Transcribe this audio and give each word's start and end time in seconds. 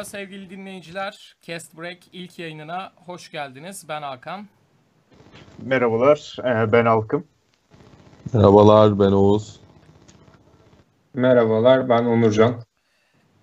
Merhaba 0.00 0.10
sevgili 0.10 0.50
dinleyiciler. 0.50 1.36
Cast 1.42 1.78
Break 1.78 1.98
ilk 2.12 2.38
yayınına 2.38 2.92
hoş 2.96 3.30
geldiniz. 3.30 3.84
Ben 3.88 4.02
Hakan. 4.02 4.48
Merhabalar, 5.58 6.36
e, 6.38 6.72
ben 6.72 6.84
Alkım. 6.84 7.26
Merhabalar, 8.34 8.98
ben 8.98 9.12
Oğuz. 9.12 9.60
Merhabalar, 11.14 11.88
ben 11.88 12.04
Onurcan. 12.04 12.62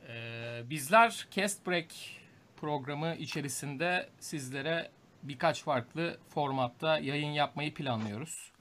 Ee, 0.09 0.69
bizler 0.69 1.27
Cast 1.31 1.67
Break 1.67 1.87
programı 2.61 3.15
içerisinde 3.15 4.09
sizlere 4.19 4.89
birkaç 5.23 5.63
farklı 5.63 6.17
formatta 6.29 6.99
yayın 6.99 7.31
yapmayı 7.31 7.73
planlıyoruz. 7.73 8.51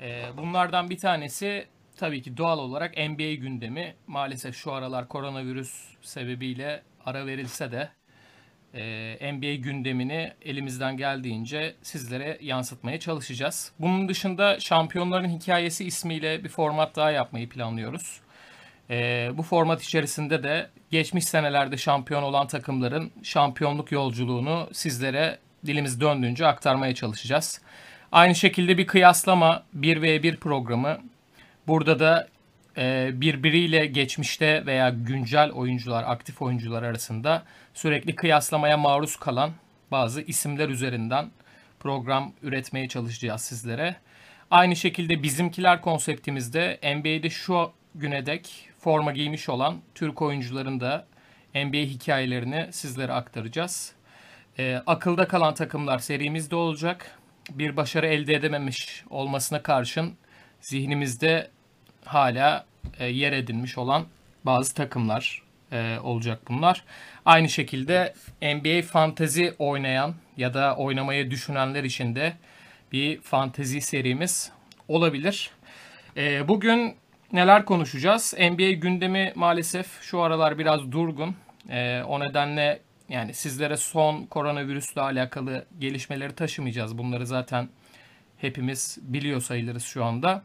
Ee, 0.00 0.22
bunlardan 0.36 0.90
bir 0.90 0.98
tanesi 0.98 1.66
tabii 1.96 2.22
ki 2.22 2.36
doğal 2.36 2.58
olarak 2.58 2.96
NBA 2.96 3.34
gündemi. 3.34 3.94
Maalesef 4.06 4.56
şu 4.56 4.72
aralar 4.72 5.08
koronavirüs 5.08 5.84
sebebiyle 6.02 6.82
ara 7.06 7.26
verilse 7.26 7.72
de 7.72 7.88
e, 8.74 9.32
NBA 9.32 9.54
gündemini 9.54 10.32
elimizden 10.42 10.96
geldiğince 10.96 11.74
sizlere 11.82 12.38
yansıtmaya 12.40 13.00
çalışacağız. 13.00 13.72
Bunun 13.78 14.08
dışında 14.08 14.60
Şampiyonların 14.60 15.28
Hikayesi 15.28 15.84
ismiyle 15.84 16.44
bir 16.44 16.48
format 16.48 16.96
daha 16.96 17.10
yapmayı 17.10 17.48
planlıyoruz. 17.48 18.20
E, 18.90 19.30
bu 19.34 19.42
format 19.42 19.82
içerisinde 19.82 20.42
de 20.42 20.70
geçmiş 20.90 21.24
senelerde 21.24 21.76
şampiyon 21.76 22.22
olan 22.22 22.46
takımların 22.46 23.12
şampiyonluk 23.22 23.92
yolculuğunu 23.92 24.68
sizlere 24.72 25.38
dilimiz 25.66 26.00
döndüğünce 26.00 26.46
aktarmaya 26.46 26.94
çalışacağız. 26.94 27.60
Aynı 28.12 28.34
şekilde 28.34 28.78
bir 28.78 28.86
kıyaslama 28.86 29.62
1v1 29.78 30.36
programı. 30.36 30.98
Burada 31.66 31.98
da 31.98 32.28
birbiriyle 33.20 33.86
geçmişte 33.86 34.66
veya 34.66 34.90
güncel 34.90 35.50
oyuncular, 35.50 36.04
aktif 36.06 36.42
oyuncular 36.42 36.82
arasında 36.82 37.42
sürekli 37.74 38.14
kıyaslamaya 38.14 38.76
maruz 38.76 39.16
kalan 39.16 39.50
bazı 39.90 40.20
isimler 40.22 40.68
üzerinden 40.68 41.30
program 41.80 42.32
üretmeye 42.42 42.88
çalışacağız 42.88 43.40
sizlere. 43.40 43.96
Aynı 44.50 44.76
şekilde 44.76 45.22
bizimkiler 45.22 45.80
konseptimizde 45.80 46.78
NBA'de 46.82 47.30
şu 47.30 47.72
güne 47.94 48.26
dek 48.26 48.68
forma 48.78 49.12
giymiş 49.12 49.48
olan 49.48 49.76
Türk 49.94 50.22
oyuncuların 50.22 50.80
da 50.80 51.06
NBA 51.54 51.76
hikayelerini 51.76 52.68
sizlere 52.70 53.12
aktaracağız. 53.12 53.92
Ee, 54.58 54.82
akılda 54.86 55.28
kalan 55.28 55.54
takımlar 55.54 55.98
serimizde 55.98 56.56
olacak. 56.56 57.18
Bir 57.50 57.76
başarı 57.76 58.06
elde 58.06 58.34
edememiş 58.34 59.04
olmasına 59.10 59.62
karşın 59.62 60.14
zihnimizde 60.60 61.50
hala 62.06 62.66
e, 62.98 63.06
yer 63.06 63.32
edinmiş 63.32 63.78
olan 63.78 64.04
bazı 64.44 64.74
takımlar 64.74 65.42
e, 65.72 65.98
olacak 66.02 66.40
bunlar. 66.48 66.84
Aynı 67.24 67.48
şekilde 67.48 68.14
NBA 68.42 68.82
fantezi 68.82 69.54
oynayan 69.58 70.14
ya 70.36 70.54
da 70.54 70.76
oynamaya 70.76 71.30
düşünenler 71.30 71.84
için 71.84 72.14
de 72.14 72.32
bir 72.92 73.20
fantezi 73.20 73.80
serimiz 73.80 74.52
olabilir. 74.88 75.50
E, 76.16 76.48
bugün 76.48 76.94
neler 77.32 77.64
konuşacağız? 77.64 78.34
NBA 78.38 78.70
gündemi 78.70 79.32
maalesef 79.34 80.02
şu 80.02 80.20
aralar 80.20 80.58
biraz 80.58 80.92
durgun. 80.92 81.36
O 82.08 82.20
nedenle 82.20 82.80
yani 83.08 83.34
sizlere 83.34 83.76
son 83.76 84.26
koronavirüsle 84.26 85.00
alakalı 85.00 85.66
gelişmeleri 85.78 86.34
taşımayacağız. 86.34 86.98
Bunları 86.98 87.26
zaten 87.26 87.68
hepimiz 88.38 88.98
biliyor 89.02 89.40
sayılırız 89.40 89.84
şu 89.84 90.04
anda. 90.04 90.42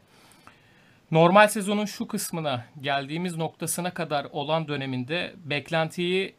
Normal 1.12 1.48
sezonun 1.48 1.84
şu 1.84 2.06
kısmına 2.06 2.64
geldiğimiz 2.80 3.36
noktasına 3.36 3.94
kadar 3.94 4.24
olan 4.24 4.68
döneminde 4.68 5.32
beklentiyi 5.44 6.34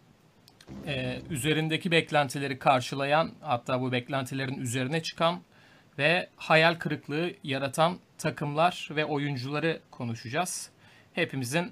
e, 0.88 1.20
üzerindeki 1.30 1.92
beklentileri 1.92 2.60
karşılayan 2.60 3.32
hatta 3.42 3.82
bu 3.82 3.92
beklentilerin 3.92 4.58
üzerine 4.58 5.04
çıkan 5.04 5.42
ve 5.98 6.30
hayal 6.36 6.76
kırıklığı 6.76 7.32
yaratan 7.44 7.98
takımlar 8.18 8.90
ve 8.92 9.06
oyuncuları 9.06 9.80
konuşacağız. 9.92 10.70
Hepimizin 11.14 11.72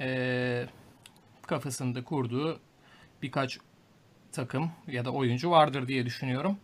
e, 0.00 0.66
kafasında 1.46 2.04
kurduğu 2.04 2.60
birkaç 3.22 3.58
takım 4.32 4.72
ya 4.86 5.04
da 5.04 5.10
oyuncu 5.10 5.50
vardır 5.50 5.88
diye 5.88 6.06
düşünüyorum. 6.06 6.58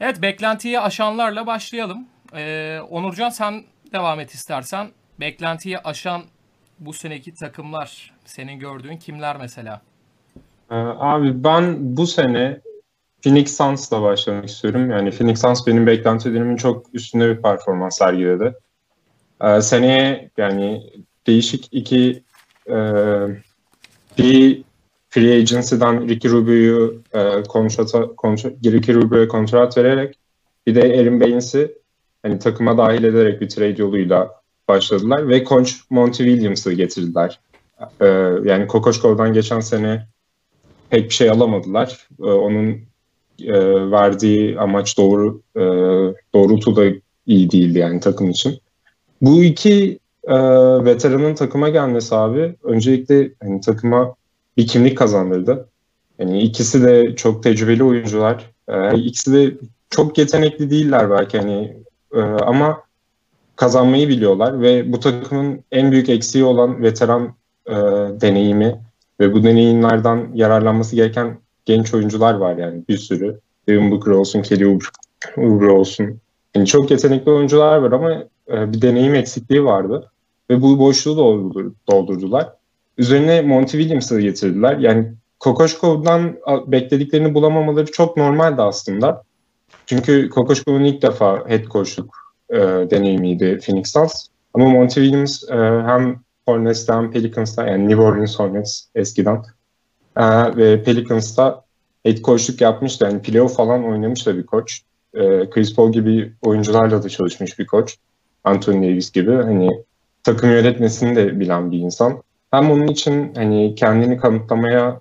Evet 0.00 0.22
beklentiyi 0.22 0.80
aşanlarla 0.80 1.46
başlayalım. 1.46 2.08
Ee, 2.34 2.80
Onurcan 2.90 3.28
sen 3.28 3.64
devam 3.92 4.20
et 4.20 4.30
istersen. 4.30 4.90
Beklentiyi 5.20 5.78
aşan 5.78 6.22
bu 6.78 6.92
seneki 6.92 7.34
takımlar 7.34 8.14
senin 8.24 8.58
gördüğün 8.58 8.96
kimler 8.96 9.36
mesela? 9.36 9.82
Ee, 10.70 10.74
abi 10.98 11.44
ben 11.44 11.96
bu 11.96 12.06
sene 12.06 12.60
Phoenix 13.22 13.56
Suns'la 13.56 14.02
başlamak 14.02 14.48
istiyorum. 14.48 14.90
Yani 14.90 15.10
Phoenix 15.10 15.40
Suns 15.40 15.66
benim 15.66 15.86
beklentilerimin 15.86 16.56
çok 16.56 16.94
üstünde 16.94 17.36
bir 17.36 17.42
performans 17.42 17.98
sergiledi. 17.98 18.54
Ee, 19.40 19.60
seneye 19.60 20.30
yani 20.36 20.90
değişik 21.26 21.68
iki 21.72 22.22
e, 22.68 22.76
bir 24.18 24.62
free 25.08 25.36
agency'dan 25.36 26.08
Ricky 26.08 26.34
Rubio'yu 26.34 27.02
e, 27.12 27.42
kontrata, 27.42 28.06
kontra, 28.16 28.50
Ricky 28.50 28.96
Rubio'ya 28.96 29.28
kontrat 29.28 29.78
vererek 29.78 30.18
bir 30.66 30.74
de 30.74 30.82
Aaron 30.82 31.20
Baines'i 31.20 31.78
hani 32.22 32.38
takıma 32.38 32.78
dahil 32.78 33.04
ederek 33.04 33.40
bir 33.40 33.48
trade 33.48 33.82
yoluyla 33.82 34.40
başladılar 34.68 35.28
ve 35.28 35.44
koç 35.44 35.80
Monty 35.90 36.24
Williams'ı 36.24 36.72
getirdiler. 36.72 37.40
E, 38.00 38.06
yani 38.44 38.66
Kokoşkov'dan 38.66 39.32
geçen 39.32 39.60
sene 39.60 40.06
pek 40.90 41.04
bir 41.04 41.14
şey 41.14 41.30
alamadılar. 41.30 42.08
E, 42.20 42.22
onun 42.22 42.70
e, 43.40 43.90
verdiği 43.90 44.58
amaç 44.58 44.98
doğru 44.98 45.40
e, 45.56 45.62
doğrultu 46.34 46.76
da 46.76 46.84
iyi 47.26 47.50
değildi 47.50 47.78
yani 47.78 48.00
takım 48.00 48.30
için. 48.30 48.60
Bu 49.20 49.42
iki 49.42 49.98
e, 50.24 50.34
veteranın 50.84 51.34
takıma 51.34 51.68
gelmesi 51.68 52.14
abi 52.14 52.54
öncelikle 52.62 53.32
hani 53.42 53.60
takıma 53.60 54.14
bir 54.56 54.66
kimlik 54.66 54.98
kazandırdı. 54.98 55.68
Yani 56.18 56.42
ikisi 56.42 56.82
de 56.82 57.16
çok 57.16 57.42
tecrübeli 57.42 57.84
oyuncular. 57.84 58.50
Ee, 58.68 58.98
ikisi 58.98 59.32
de 59.32 59.54
çok 59.90 60.18
yetenekli 60.18 60.70
değiller 60.70 61.10
belki 61.10 61.38
hani 61.38 61.76
e, 62.14 62.20
ama 62.20 62.82
kazanmayı 63.56 64.08
biliyorlar 64.08 64.60
ve 64.60 64.92
bu 64.92 65.00
takımın 65.00 65.60
en 65.72 65.92
büyük 65.92 66.08
eksiği 66.08 66.44
olan 66.44 66.82
veteran 66.82 67.34
e, 67.66 67.74
deneyimi 68.20 68.80
ve 69.20 69.32
bu 69.32 69.44
deneyimlerden 69.44 70.30
yararlanması 70.34 70.96
gereken 70.96 71.38
genç 71.64 71.94
oyuncular 71.94 72.34
var 72.34 72.56
yani 72.56 72.82
bir 72.88 72.98
sürü. 72.98 73.40
Devin 73.68 73.90
Booker 73.90 74.10
olsun, 74.10 74.42
Kelly 74.42 74.78
Oubre 75.36 75.70
olsun. 75.70 76.20
Yani 76.54 76.66
çok 76.66 76.90
yetenekli 76.90 77.30
oyuncular 77.30 77.76
var 77.76 77.92
ama 77.92 78.12
e, 78.52 78.72
bir 78.72 78.82
deneyim 78.82 79.14
eksikliği 79.14 79.64
vardı 79.64 80.10
ve 80.50 80.62
bu 80.62 80.78
boşluğu 80.78 81.16
doldurdular. 81.90 82.52
Üzerine 82.98 83.42
Monty 83.42 83.78
Williams'ı 83.78 84.20
getirdiler. 84.20 84.78
Yani 84.78 85.12
Kokoşkov'dan 85.40 86.36
beklediklerini 86.66 87.34
bulamamaları 87.34 87.92
çok 87.92 88.16
normaldi 88.16 88.62
aslında. 88.62 89.22
Çünkü 89.86 90.28
Kokoşkov'un 90.28 90.84
ilk 90.84 91.02
defa 91.02 91.48
head 91.48 91.64
coachluk 91.64 92.25
e, 92.50 92.58
deneyimiydi 92.90 93.58
Phoenix 93.58 93.92
Suns. 93.92 94.26
Ama 94.54 94.68
Monty 94.68 95.00
Williams 95.00 95.42
e, 95.50 95.56
hem 95.86 96.20
Hornets'ta 96.46 96.96
hem 96.96 97.10
Pelicans'ta 97.10 97.66
yani 97.66 97.88
New 97.88 98.02
Orleans 98.02 98.38
Hornets 98.38 98.84
eskiden 98.94 99.42
e, 100.16 100.56
ve 100.56 100.82
Pelicans'ta 100.82 101.64
head 102.04 102.16
coachluk 102.16 102.60
yapmıştı. 102.60 103.04
Yani 103.04 103.22
playoff 103.22 103.56
falan 103.56 103.84
oynamış 103.84 104.26
da 104.26 104.36
bir 104.36 104.46
koç. 104.46 104.80
E, 105.14 105.50
Chris 105.50 105.74
Paul 105.74 105.92
gibi 105.92 106.32
oyuncularla 106.42 107.02
da 107.02 107.08
çalışmış 107.08 107.58
bir 107.58 107.66
koç. 107.66 107.96
Anthony 108.44 108.90
Davis 108.90 109.12
gibi 109.12 109.32
hani 109.32 109.84
takım 110.24 110.50
yönetmesini 110.50 111.16
de 111.16 111.40
bilen 111.40 111.72
bir 111.72 111.78
insan 111.78 112.22
hem 112.50 112.70
onun 112.70 112.86
için 112.86 113.34
hani 113.34 113.74
kendini 113.74 114.16
kanıtlamaya 114.16 115.00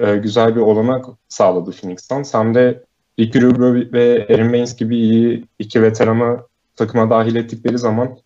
e, 0.00 0.16
güzel 0.16 0.56
bir 0.56 0.60
olanak 0.60 1.04
sağladı 1.28 1.70
Phoenix 1.70 2.08
Suns 2.08 2.34
hem 2.34 2.54
de 2.54 2.84
Ricky 3.18 3.44
Rubio 3.44 3.92
ve 3.92 4.26
Aaron 4.30 4.52
Baines 4.52 4.76
gibi 4.76 4.96
iyi 4.96 5.44
iki 5.58 5.82
veteranı 5.82 6.38
takıma 6.76 7.10
dahil 7.10 7.34
ettikleri 7.34 7.78
zaman 7.78 8.18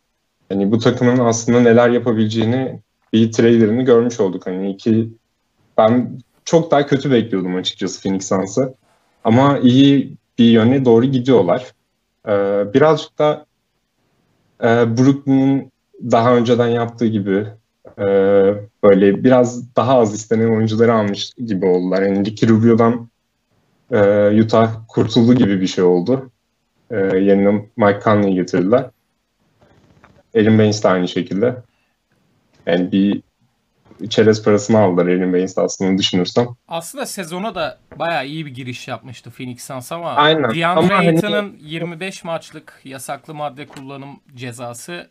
hani 0.49 0.73
bu 0.73 0.79
takımın 0.79 1.19
aslında 1.19 1.61
neler 1.61 1.91
yapabileceğini 1.91 2.81
bir 3.13 3.33
trailerını 3.33 3.83
görmüş 3.83 4.21
olduk. 4.21 4.47
Hani 4.47 4.71
iki 4.71 5.09
ben 5.79 6.21
çok 6.45 6.71
daha 6.71 6.87
kötü 6.87 7.11
bekliyordum 7.11 7.57
açıkçası 7.57 8.03
Phoenix 8.03 8.29
Suns'ı. 8.29 8.75
Ama 9.25 9.59
iyi 9.59 10.17
bir 10.39 10.45
yöne 10.45 10.85
doğru 10.85 11.07
gidiyorlar. 11.07 11.73
Ee, 12.29 12.65
birazcık 12.75 13.19
da 13.19 13.47
e, 14.63 14.67
Brooklyn'in 14.67 15.73
daha 16.03 16.37
önceden 16.37 16.69
yaptığı 16.69 17.07
gibi 17.07 17.47
e, 17.99 18.05
böyle 18.83 19.25
biraz 19.25 19.77
daha 19.77 19.99
az 19.99 20.15
istenen 20.15 20.57
oyuncuları 20.57 20.95
almış 20.95 21.33
gibi 21.47 21.67
oldular. 21.67 22.03
Yani 22.03 22.25
Ricky 22.25 22.53
Rubio'dan 22.53 23.09
e, 23.91 24.43
Utah 24.43 24.75
kurtuldu 24.89 25.35
gibi 25.35 25.61
bir 25.61 25.67
şey 25.67 25.85
oldu. 25.85 26.31
E, 26.91 26.97
yerine 26.97 27.69
Mike 27.77 28.01
Conley'i 28.05 28.35
getirdiler. 28.35 28.85
Aaron 30.37 30.59
Baines 30.59 30.85
de 30.85 30.89
aynı 30.89 31.09
şekilde. 31.09 31.57
Yani 32.67 32.93
bir 32.93 33.23
çerez 34.09 34.45
parasını 34.45 34.79
aldılar 34.79 35.07
Aaron 35.07 35.33
Baines'de 35.33 35.61
aslında 35.61 35.99
düşünürsem. 35.99 36.47
Aslında 36.69 37.07
sezona 37.07 37.55
da 37.55 37.79
bayağı 37.97 38.27
iyi 38.27 38.47
bir 38.47 38.55
giriş 38.55 38.89
yapmıştı 38.89 39.31
Phoenix 39.31 39.65
Suns 39.65 39.93
ama 39.93 40.11
Aynen. 40.13 40.55
DeAndre 40.55 40.95
hani- 40.95 41.09
Ayton'un 41.09 41.57
25 41.61 42.25
maçlık 42.25 42.81
yasaklı 42.85 43.35
madde 43.35 43.67
kullanım 43.67 44.21
cezası 44.35 45.09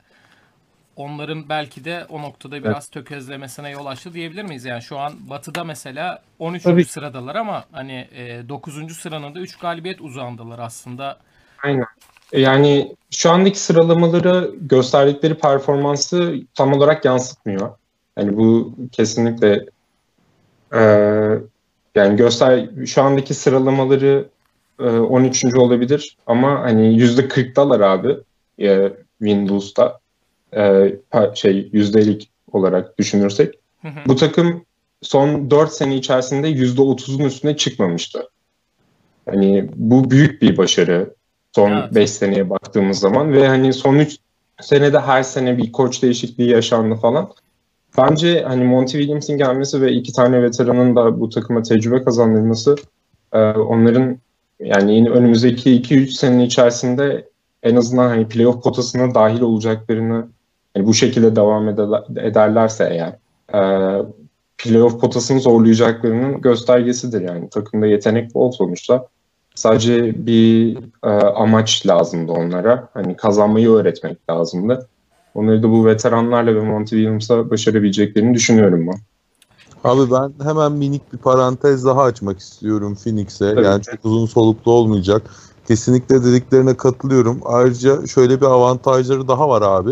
onların 0.95 1.49
belki 1.49 1.85
de 1.85 2.05
o 2.09 2.21
noktada 2.21 2.63
biraz 2.63 2.89
tökezlemesine 2.89 3.69
yol 3.69 3.85
açtı 3.85 4.13
diyebilir 4.13 4.43
miyiz? 4.43 4.65
Yani 4.65 4.81
şu 4.81 4.99
an 4.99 5.13
Batı'da 5.29 5.63
mesela 5.63 6.23
13. 6.39 6.63
Tabii. 6.63 6.85
sıradalar 6.85 7.35
ama 7.35 7.65
hani 7.71 8.07
e, 8.15 8.49
9. 8.49 8.97
sıranın 8.97 9.35
da 9.35 9.39
3 9.39 9.57
galibiyet 9.57 10.01
uzandılar 10.01 10.59
aslında. 10.59 11.17
Aynen. 11.63 11.85
Yani 12.31 12.95
şu 13.11 13.31
andaki 13.31 13.59
sıralamaları 13.59 14.51
gösterdikleri 14.61 15.33
performansı 15.35 16.35
tam 16.55 16.73
olarak 16.73 17.05
yansıtmıyor. 17.05 17.69
Yani 18.17 18.37
bu 18.37 18.75
kesinlikle 18.91 19.65
e, 20.75 20.81
yani 21.95 22.15
göster 22.15 22.69
şu 22.85 23.01
andaki 23.01 23.33
sıralamaları 23.33 24.29
e, 24.79 24.83
13. 24.83 25.45
olabilir 25.45 26.17
ama 26.27 26.61
hani 26.61 26.97
yüzde 26.97 27.21
40'dalar 27.21 27.83
abi 27.83 28.17
e, 28.59 28.93
Windows'ta 29.19 29.99
e, 30.57 30.93
şey 31.35 31.69
yüzdelik 31.73 32.29
olarak 32.51 32.97
düşünürsek. 32.97 33.55
Hı 33.81 33.87
hı. 33.87 33.99
Bu 34.07 34.15
takım 34.15 34.65
son 35.01 35.51
4 35.51 35.71
sene 35.71 35.95
içerisinde 35.95 36.49
%30'un 36.49 37.25
üstüne 37.25 37.57
çıkmamıştı. 37.57 38.29
Hani 39.29 39.69
bu 39.75 40.11
büyük 40.11 40.41
bir 40.41 40.57
başarı 40.57 41.14
son 41.55 41.71
Evet. 41.71 41.95
5 41.95 42.09
seneye 42.11 42.49
baktığımız 42.49 42.99
zaman 42.99 43.33
ve 43.33 43.47
hani 43.47 43.73
son 43.73 43.95
3 43.95 44.17
senede 44.61 44.99
her 44.99 45.23
sene 45.23 45.57
bir 45.57 45.71
koç 45.71 46.03
değişikliği 46.03 46.49
yaşandı 46.49 46.95
falan. 46.95 47.29
Bence 47.97 48.43
hani 48.47 48.63
Monty 48.63 48.97
Williams'in 48.97 49.37
gelmesi 49.37 49.81
ve 49.81 49.91
iki 49.91 50.13
tane 50.13 50.43
veteranın 50.43 50.95
da 50.95 51.19
bu 51.19 51.29
takıma 51.29 51.61
tecrübe 51.61 52.03
kazandırması 52.03 52.75
e, 53.33 53.39
onların 53.39 54.17
yani 54.59 54.95
yine 54.95 55.09
önümüzdeki 55.09 55.81
2-3 55.81 56.07
sene 56.07 56.45
içerisinde 56.45 57.29
en 57.63 57.75
azından 57.75 58.07
hani 58.07 58.27
playoff 58.27 58.63
potasına 58.63 59.15
dahil 59.15 59.41
olacaklarını 59.41 60.27
hani 60.73 60.85
bu 60.85 60.93
şekilde 60.93 61.35
devam 61.35 61.69
ede- 61.69 62.27
ederlerse 62.27 62.89
eğer 62.91 63.15
e, 63.53 63.59
playoff 64.57 65.01
potasını 65.01 65.39
zorlayacaklarının 65.39 66.41
göstergesidir 66.41 67.21
yani. 67.21 67.49
Takımda 67.49 67.87
yetenek 67.87 68.35
bol 68.35 68.51
sonuçta. 68.51 69.07
Sadece 69.55 70.25
bir 70.25 70.77
e, 71.03 71.09
amaç 71.09 71.87
lazımdı 71.87 72.31
onlara. 72.31 72.89
Hani 72.93 73.17
kazanmayı 73.17 73.69
öğretmek 73.69 74.29
lazımdı. 74.29 74.87
Onları 75.33 75.63
da 75.63 75.69
bu 75.71 75.85
veteranlarla 75.85 76.55
ve 76.55 76.59
Monty 76.59 76.95
Williams'a 76.95 77.49
başarabileceklerini 77.49 78.33
düşünüyorum 78.33 78.87
ben. 78.87 78.99
Abi 79.83 80.11
ben 80.11 80.45
hemen 80.45 80.71
minik 80.71 81.13
bir 81.13 81.17
parantez 81.17 81.85
daha 81.85 82.03
açmak 82.03 82.39
istiyorum 82.39 82.97
Phoenix'e. 83.03 83.45
Yani 83.45 83.81
çok 83.81 84.05
uzun 84.05 84.25
soluklu 84.25 84.71
olmayacak. 84.71 85.21
Kesinlikle 85.67 86.23
dediklerine 86.23 86.77
katılıyorum. 86.77 87.39
Ayrıca 87.45 88.07
şöyle 88.07 88.41
bir 88.41 88.45
avantajları 88.45 89.27
daha 89.27 89.49
var 89.49 89.61
abi. 89.61 89.91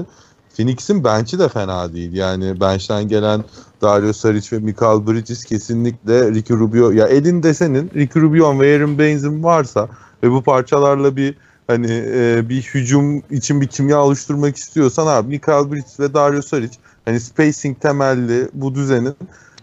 Phoenix'in 0.57 1.03
bench'i 1.03 1.39
de 1.39 1.49
fena 1.49 1.93
değil. 1.93 2.13
Yani 2.13 2.59
bench'ten 2.61 3.07
gelen 3.07 3.43
Dario 3.81 4.13
Saric 4.13 4.55
ve 4.55 4.59
Michael 4.59 5.07
Bridges 5.07 5.45
kesinlikle 5.45 6.31
Ricky 6.31 6.59
Rubio 6.59 6.91
ya 6.91 7.07
elinde 7.07 7.53
senin 7.53 7.91
Ricky 7.95 8.25
Rubio 8.25 8.59
ve 8.59 8.75
Aaron 8.75 8.97
Baines'in 8.97 9.43
varsa 9.43 9.89
ve 10.23 10.31
bu 10.31 10.41
parçalarla 10.41 11.15
bir 11.15 11.35
hani 11.67 12.03
e, 12.07 12.49
bir 12.49 12.61
hücum 12.61 13.17
için 13.31 13.61
bir 13.61 13.67
kimya 13.67 14.01
oluşturmak 14.01 14.57
istiyorsan 14.57 15.07
abi 15.07 15.27
Michael 15.27 15.71
Bridges 15.71 15.99
ve 15.99 16.13
Dario 16.13 16.41
Saric 16.41 16.77
hani 17.05 17.19
spacing 17.19 17.81
temelli 17.81 18.49
bu 18.53 18.75
düzenin 18.75 19.15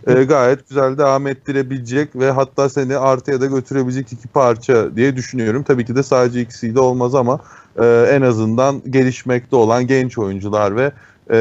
e, 0.06 0.24
gayet 0.24 0.68
güzel 0.68 0.98
devam 0.98 1.26
ettirebilecek 1.26 2.16
ve 2.16 2.30
hatta 2.30 2.68
seni 2.68 2.96
artıya 2.96 3.40
da 3.40 3.46
götürebilecek 3.46 4.12
iki 4.12 4.28
parça 4.28 4.96
diye 4.96 5.16
düşünüyorum. 5.16 5.62
Tabii 5.62 5.84
ki 5.84 5.96
de 5.96 6.02
sadece 6.02 6.40
ikisiyle 6.40 6.80
olmaz 6.80 7.14
ama 7.14 7.40
e, 7.78 7.84
en 8.10 8.22
azından 8.22 8.82
gelişmekte 8.90 9.56
olan 9.56 9.86
genç 9.86 10.18
oyuncular 10.18 10.76
ve 10.76 10.92
e, 11.30 11.38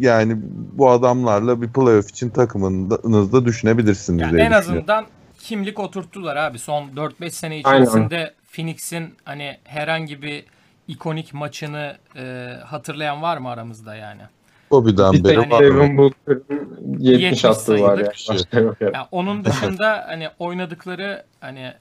yani 0.00 0.36
bu 0.72 0.90
adamlarla 0.90 1.62
bir 1.62 1.68
playoff 1.68 2.10
için 2.10 2.30
takımınızda 2.30 3.44
düşünebilirsiniz 3.44 4.20
Yani 4.20 4.32
diye 4.32 4.42
en 4.44 4.52
azından 4.52 5.06
kimlik 5.38 5.78
oturttular 5.78 6.36
abi. 6.36 6.58
Son 6.58 6.88
4-5 6.88 7.30
sene 7.30 7.58
içerisinde 7.58 8.34
Phoenix'in 8.52 9.14
hani 9.24 9.58
herhangi 9.64 10.22
bir 10.22 10.44
ikonik 10.88 11.34
maçını 11.34 11.96
e, 12.16 12.48
hatırlayan 12.64 13.22
var 13.22 13.36
mı 13.36 13.50
aramızda 13.50 13.94
yani? 13.94 14.22
Kobe'den 14.70 15.12
Bir 15.12 15.24
beri 15.24 15.42
tek 15.42 15.52
var. 15.52 15.60
Devin 15.60 15.98
Booker'ın 15.98 16.76
70, 16.98 17.22
70 17.22 17.44
attığı 17.44 17.80
var 17.80 17.98
ya. 17.98 18.12
sayılık. 18.16 18.28
Başka 18.28 18.60
yok 18.60 18.80
ya. 18.80 18.90
Ya 18.94 19.08
onun 19.10 19.44
dışında 19.44 20.04
hani 20.08 20.28
oynadıkları 20.38 21.24
hani 21.40 21.72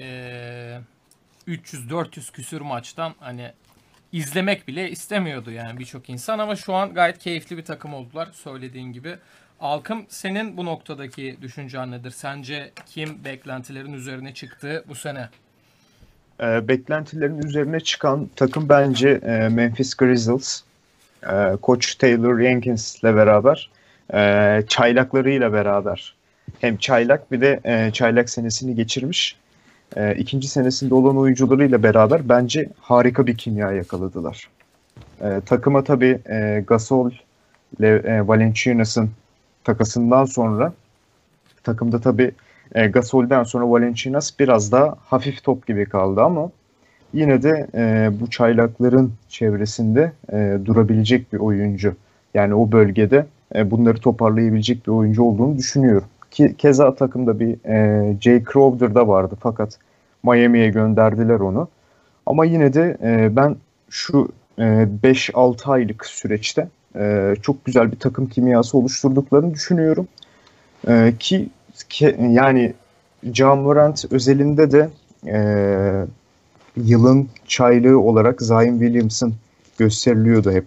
e, 0.00 0.78
300-400 1.48 2.32
küsür 2.32 2.60
maçtan 2.60 3.14
hani 3.20 3.52
izlemek 4.12 4.68
bile 4.68 4.90
istemiyordu 4.90 5.50
yani 5.50 5.78
birçok 5.78 6.10
insan 6.10 6.38
ama 6.38 6.56
şu 6.56 6.74
an 6.74 6.94
gayet 6.94 7.18
keyifli 7.18 7.56
bir 7.56 7.64
takım 7.64 7.94
oldular 7.94 8.28
söylediğin 8.32 8.92
gibi. 8.92 9.16
Alkım 9.60 10.06
senin 10.08 10.56
bu 10.56 10.64
noktadaki 10.64 11.36
düşüncen 11.42 11.90
nedir? 11.90 12.10
Sence 12.10 12.70
kim 12.86 13.24
beklentilerin 13.24 13.92
üzerine 13.92 14.34
çıktı 14.34 14.84
bu 14.88 14.94
sene? 14.94 15.28
E, 16.40 16.68
beklentilerin 16.68 17.38
üzerine 17.38 17.80
çıkan 17.80 18.30
takım 18.36 18.68
bence 18.68 19.08
e, 19.08 19.48
Memphis 19.48 19.94
Grizzlies. 19.94 20.62
E, 21.22 21.56
Koç 21.62 21.94
Taylor 21.94 22.40
Jenkins'le 22.40 23.02
beraber 23.02 23.70
e, 24.14 24.62
çaylaklarıyla 24.68 25.52
beraber 25.52 26.14
hem 26.60 26.76
çaylak 26.76 27.32
bir 27.32 27.40
de 27.40 27.60
e, 27.64 27.90
çaylak 27.92 28.30
senesini 28.30 28.74
geçirmiş 28.74 29.36
e, 29.96 30.14
ikinci 30.14 30.48
senesinde 30.48 30.94
olan 30.94 31.16
oyuncularıyla 31.16 31.82
beraber 31.82 32.28
bence 32.28 32.68
harika 32.80 33.26
bir 33.26 33.36
kimya 33.36 33.72
yakaladılar. 33.72 34.48
E, 35.20 35.40
takıma 35.46 35.84
tabii 35.84 36.18
e, 36.30 36.64
Gasol 36.66 37.10
ile 37.78 37.96
e, 37.96 38.28
Valanciunas'ın 38.28 39.10
takasından 39.64 40.24
sonra 40.24 40.72
takımda 41.62 42.00
tabii 42.00 42.32
e, 42.74 42.86
Gasol'den 42.86 43.42
sonra 43.42 43.70
Valanciunas 43.70 44.38
biraz 44.38 44.72
daha 44.72 44.96
hafif 45.06 45.44
top 45.44 45.66
gibi 45.66 45.88
kaldı 45.88 46.22
ama 46.22 46.50
yine 47.12 47.42
de 47.42 47.66
e, 47.74 48.10
bu 48.20 48.30
çaylakların 48.30 49.12
çevresinde 49.28 50.12
e, 50.32 50.58
durabilecek 50.64 51.32
bir 51.32 51.38
oyuncu. 51.38 51.94
Yani 52.34 52.54
o 52.54 52.72
bölgede 52.72 53.26
e, 53.54 53.70
bunları 53.70 53.98
toparlayabilecek 53.98 54.86
bir 54.86 54.92
oyuncu 54.92 55.22
olduğunu 55.22 55.58
düşünüyorum. 55.58 56.08
Keza 56.58 56.94
takımda 56.94 57.40
bir 57.40 57.68
e, 57.68 58.16
Jay 58.20 58.44
Crowder 58.52 58.94
da 58.94 59.08
vardı 59.08 59.36
fakat 59.40 59.78
Miami'ye 60.22 60.68
gönderdiler 60.68 61.40
onu. 61.40 61.68
Ama 62.26 62.44
yine 62.44 62.74
de 62.74 62.96
e, 63.02 63.36
ben 63.36 63.56
şu 63.90 64.28
e, 64.58 64.62
5-6 64.62 65.70
aylık 65.70 66.06
süreçte 66.06 66.68
e, 66.96 67.34
çok 67.42 67.64
güzel 67.64 67.92
bir 67.92 67.98
takım 67.98 68.26
kimyası 68.28 68.78
oluşturduklarını 68.78 69.54
düşünüyorum. 69.54 70.08
E, 70.88 71.14
ki, 71.18 71.48
ki 71.88 72.16
yani 72.30 72.74
Ja 73.32 73.54
Morant 73.54 74.04
özelinde 74.12 74.72
de 74.72 74.90
e, 75.26 75.36
yılın 76.76 77.28
çaylığı 77.46 78.00
olarak 78.00 78.42
Zion 78.42 78.78
Williamson 78.78 79.34
gösteriliyordu 79.78 80.52
hep. 80.52 80.66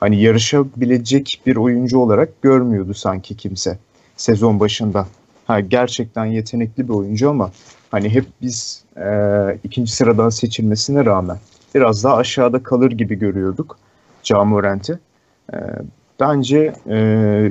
Hani 0.00 0.22
yarışabilecek 0.22 1.42
bir 1.46 1.56
oyuncu 1.56 1.98
olarak 1.98 2.42
görmüyordu 2.42 2.94
sanki 2.94 3.36
kimse 3.36 3.78
sezon 4.16 4.60
başında. 4.60 5.06
Ha, 5.46 5.60
gerçekten 5.60 6.24
yetenekli 6.24 6.88
bir 6.88 6.92
oyuncu 6.92 7.30
ama 7.30 7.50
hani 7.90 8.08
hep 8.08 8.26
biz 8.42 8.84
e, 8.96 9.08
ikinci 9.64 9.92
sıradan 9.92 10.28
seçilmesine 10.28 11.04
rağmen 11.04 11.38
biraz 11.74 12.04
daha 12.04 12.16
aşağıda 12.16 12.62
kalır 12.62 12.90
gibi 12.92 13.14
görüyorduk 13.14 13.78
Ja 14.22 14.44
Morant'i. 14.44 14.98
E, 15.52 15.56
bence 16.20 16.72
e, 16.86 16.96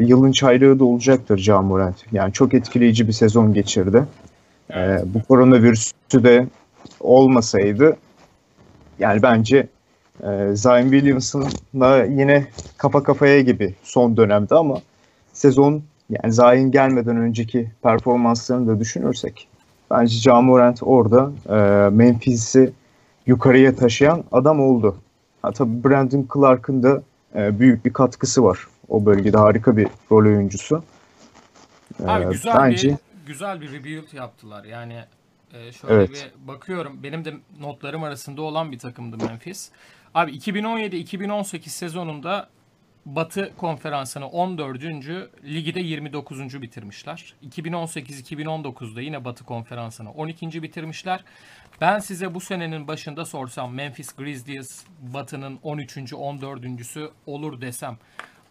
yılın 0.02 0.32
çaylığı 0.32 0.80
da 0.80 0.86
olacaktır 0.86 1.38
Ja 1.38 1.62
Morant. 1.62 1.96
Yani 2.12 2.34
çok 2.34 2.54
etkileyici 2.54 3.08
bir 3.08 3.14
sezon 3.14 3.54
geçirdi. 3.54 4.06
E, 4.74 5.00
bu 5.06 5.24
koronavirüsü 5.24 6.24
de 6.24 6.48
olmasaydı 7.00 7.98
yani 9.00 9.22
bence 9.22 9.68
e, 10.24 10.56
Zion 10.56 10.92
Williamson'la 10.92 12.04
yine 12.04 12.48
kafa 12.78 13.04
kafaya 13.04 13.42
gibi 13.42 13.76
son 13.84 14.18
dönemde 14.18 14.56
ama 14.56 14.82
sezon 15.34 15.84
yani 16.10 16.34
Zion 16.34 16.72
gelmeden 16.72 17.18
önceki 17.18 17.72
performanslarını 17.84 18.68
da 18.68 18.80
düşünürsek 18.80 19.48
bence 19.92 20.16
Ja 20.16 20.42
Morant 20.42 20.80
orada 20.84 21.32
e, 21.50 21.90
Memphis'i 21.90 22.74
yukarıya 23.26 23.76
taşıyan 23.76 24.24
adam 24.32 24.60
oldu. 24.60 24.96
Ha, 25.42 25.52
tabii 25.52 25.84
Brandon 25.84 26.28
Clark'ın 26.34 26.84
da 26.84 27.04
e, 27.36 27.60
büyük 27.60 27.86
bir 27.86 27.94
katkısı 27.94 28.44
var. 28.44 28.68
O 28.90 29.06
bölgede 29.06 29.38
harika 29.38 29.78
bir 29.78 29.88
rol 30.12 30.26
oyuncusu. 30.26 30.84
E, 32.04 32.08
Abi 32.08 32.32
güzel 32.34 32.56
bence 32.58 32.90
bir 32.90 32.98
güzel 33.28 33.62
bir 33.62 33.72
rebuild 33.72 34.14
yaptılar. 34.14 34.64
Yani 34.64 35.00
e, 35.54 35.72
şöyle 35.72 35.94
Evet. 35.96 36.10
bir 36.10 36.48
bakıyorum. 36.48 37.04
Benim 37.04 37.26
de 37.26 37.34
notlarım 37.60 38.04
arasında 38.04 38.42
olan 38.42 38.72
bir 38.72 38.80
takımdı 38.80 39.18
Memphis. 39.18 39.70
Abi 40.16 40.32
2017-2018 40.32 41.70
sezonunda 41.70 42.48
Batı 43.06 43.52
konferansını 43.58 44.28
14. 44.28 44.84
ligi 45.44 45.76
de 45.76 45.80
29. 45.80 46.62
bitirmişler. 46.62 47.34
2018-2019'da 47.50 49.02
yine 49.02 49.26
Batı 49.26 49.44
konferansını 49.44 50.12
12. 50.12 50.64
bitirmişler. 50.64 51.24
Ben 51.82 52.00
size 52.00 52.34
bu 52.34 52.40
senenin 52.40 52.88
başında 52.88 53.26
sorsam 53.26 53.74
Memphis 53.74 54.12
Grizzlies 54.12 54.84
Batı'nın 55.14 55.60
13. 55.64 55.98
14.sü 55.98 57.10
olur 57.26 57.62
desem 57.62 57.98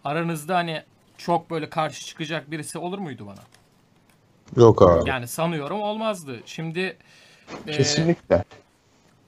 aranızda 0.05 0.57
hani 0.57 0.83
çok 1.19 1.51
böyle 1.51 1.71
karşı 1.71 2.07
çıkacak 2.07 2.51
birisi 2.51 2.79
olur 2.79 2.99
muydu 2.99 3.27
bana? 3.27 3.41
Yok 4.57 4.83
abi. 4.83 5.09
Yani 5.09 5.29
sanıyorum 5.29 5.81
olmazdı. 5.81 6.41
Şimdi 6.47 6.97
e, 7.67 7.73
Kesinlikle. 7.73 8.45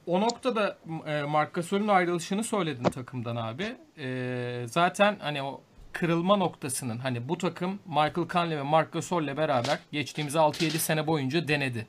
O 0.07 0.21
noktada 0.21 0.79
e, 1.07 1.23
Marc 1.23 1.51
Gasol'ün 1.53 1.89
ayrılışını 1.89 2.45
söyledin 2.45 2.83
takımdan 2.85 3.37
abi. 3.37 3.77
E, 3.99 4.67
zaten 4.69 5.17
hani 5.21 5.43
o 5.43 5.61
kırılma 5.93 6.37
noktasının 6.37 6.99
hani 6.99 7.29
bu 7.29 7.39
takım 7.39 7.79
Michael 7.87 8.29
Conley 8.29 8.57
ve 8.57 8.63
Marc 8.63 8.91
Gasol'le 8.91 9.37
beraber 9.37 9.79
geçtiğimiz 9.93 10.35
6-7 10.35 10.71
sene 10.71 11.07
boyunca 11.07 11.49
denedi. 11.49 11.87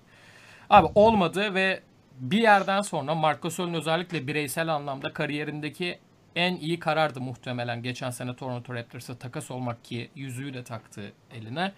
Abi 0.70 0.88
olmadı 0.96 1.54
ve 1.54 1.82
bir 2.20 2.40
yerden 2.40 2.82
sonra 2.82 3.16
Marc 3.16 3.40
Gasol'ün 3.42 3.74
özellikle 3.74 4.28
bireysel 4.28 4.68
anlamda 4.68 5.14
kariyerindeki 5.14 6.00
en 6.36 6.56
iyi 6.56 6.80
karardı 6.80 7.22
muhtemelen 7.22 7.84
geçen 7.84 8.10
sene 8.10 8.36
Toronto 8.36 8.74
Raptors'a 8.74 9.16
takas 9.16 9.52
olmak 9.52 9.86
ki 9.86 10.10
yüzüğü 10.16 10.54
de 10.54 10.64
taktı 10.64 11.14
eline. 11.32 11.72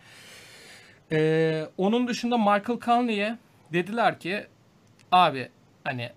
Ee, 1.11 1.65
onun 1.77 2.07
dışında 2.07 2.37
Michael 2.37 2.79
Conley'e 2.79 3.37
dediler 3.73 4.19
ki 4.19 4.47
abi 5.11 5.49
hani 5.83 6.09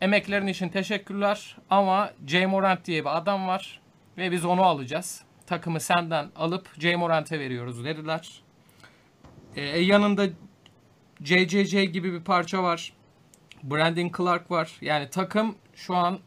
emeklerin 0.00 0.46
için 0.46 0.68
teşekkürler 0.68 1.56
ama 1.70 2.12
Jay 2.26 2.46
Morant 2.46 2.84
diye 2.84 3.04
bir 3.04 3.16
adam 3.16 3.46
var 3.46 3.80
ve 4.18 4.32
biz 4.32 4.44
onu 4.44 4.62
alacağız. 4.62 5.24
Takımı 5.46 5.80
senden 5.80 6.28
alıp 6.36 6.80
Jay 6.80 6.96
Morant'e 6.96 7.40
veriyoruz 7.40 7.84
dediler. 7.84 8.42
Ee, 9.56 9.62
yanında 9.62 10.26
JJJ 11.24 11.72
gibi 11.92 12.12
bir 12.12 12.20
parça 12.20 12.62
var. 12.62 12.92
Brandon 13.62 14.10
Clark 14.16 14.50
var. 14.50 14.72
Yani 14.80 15.10
takım 15.10 15.54
şu 15.74 15.96
an 15.96 16.18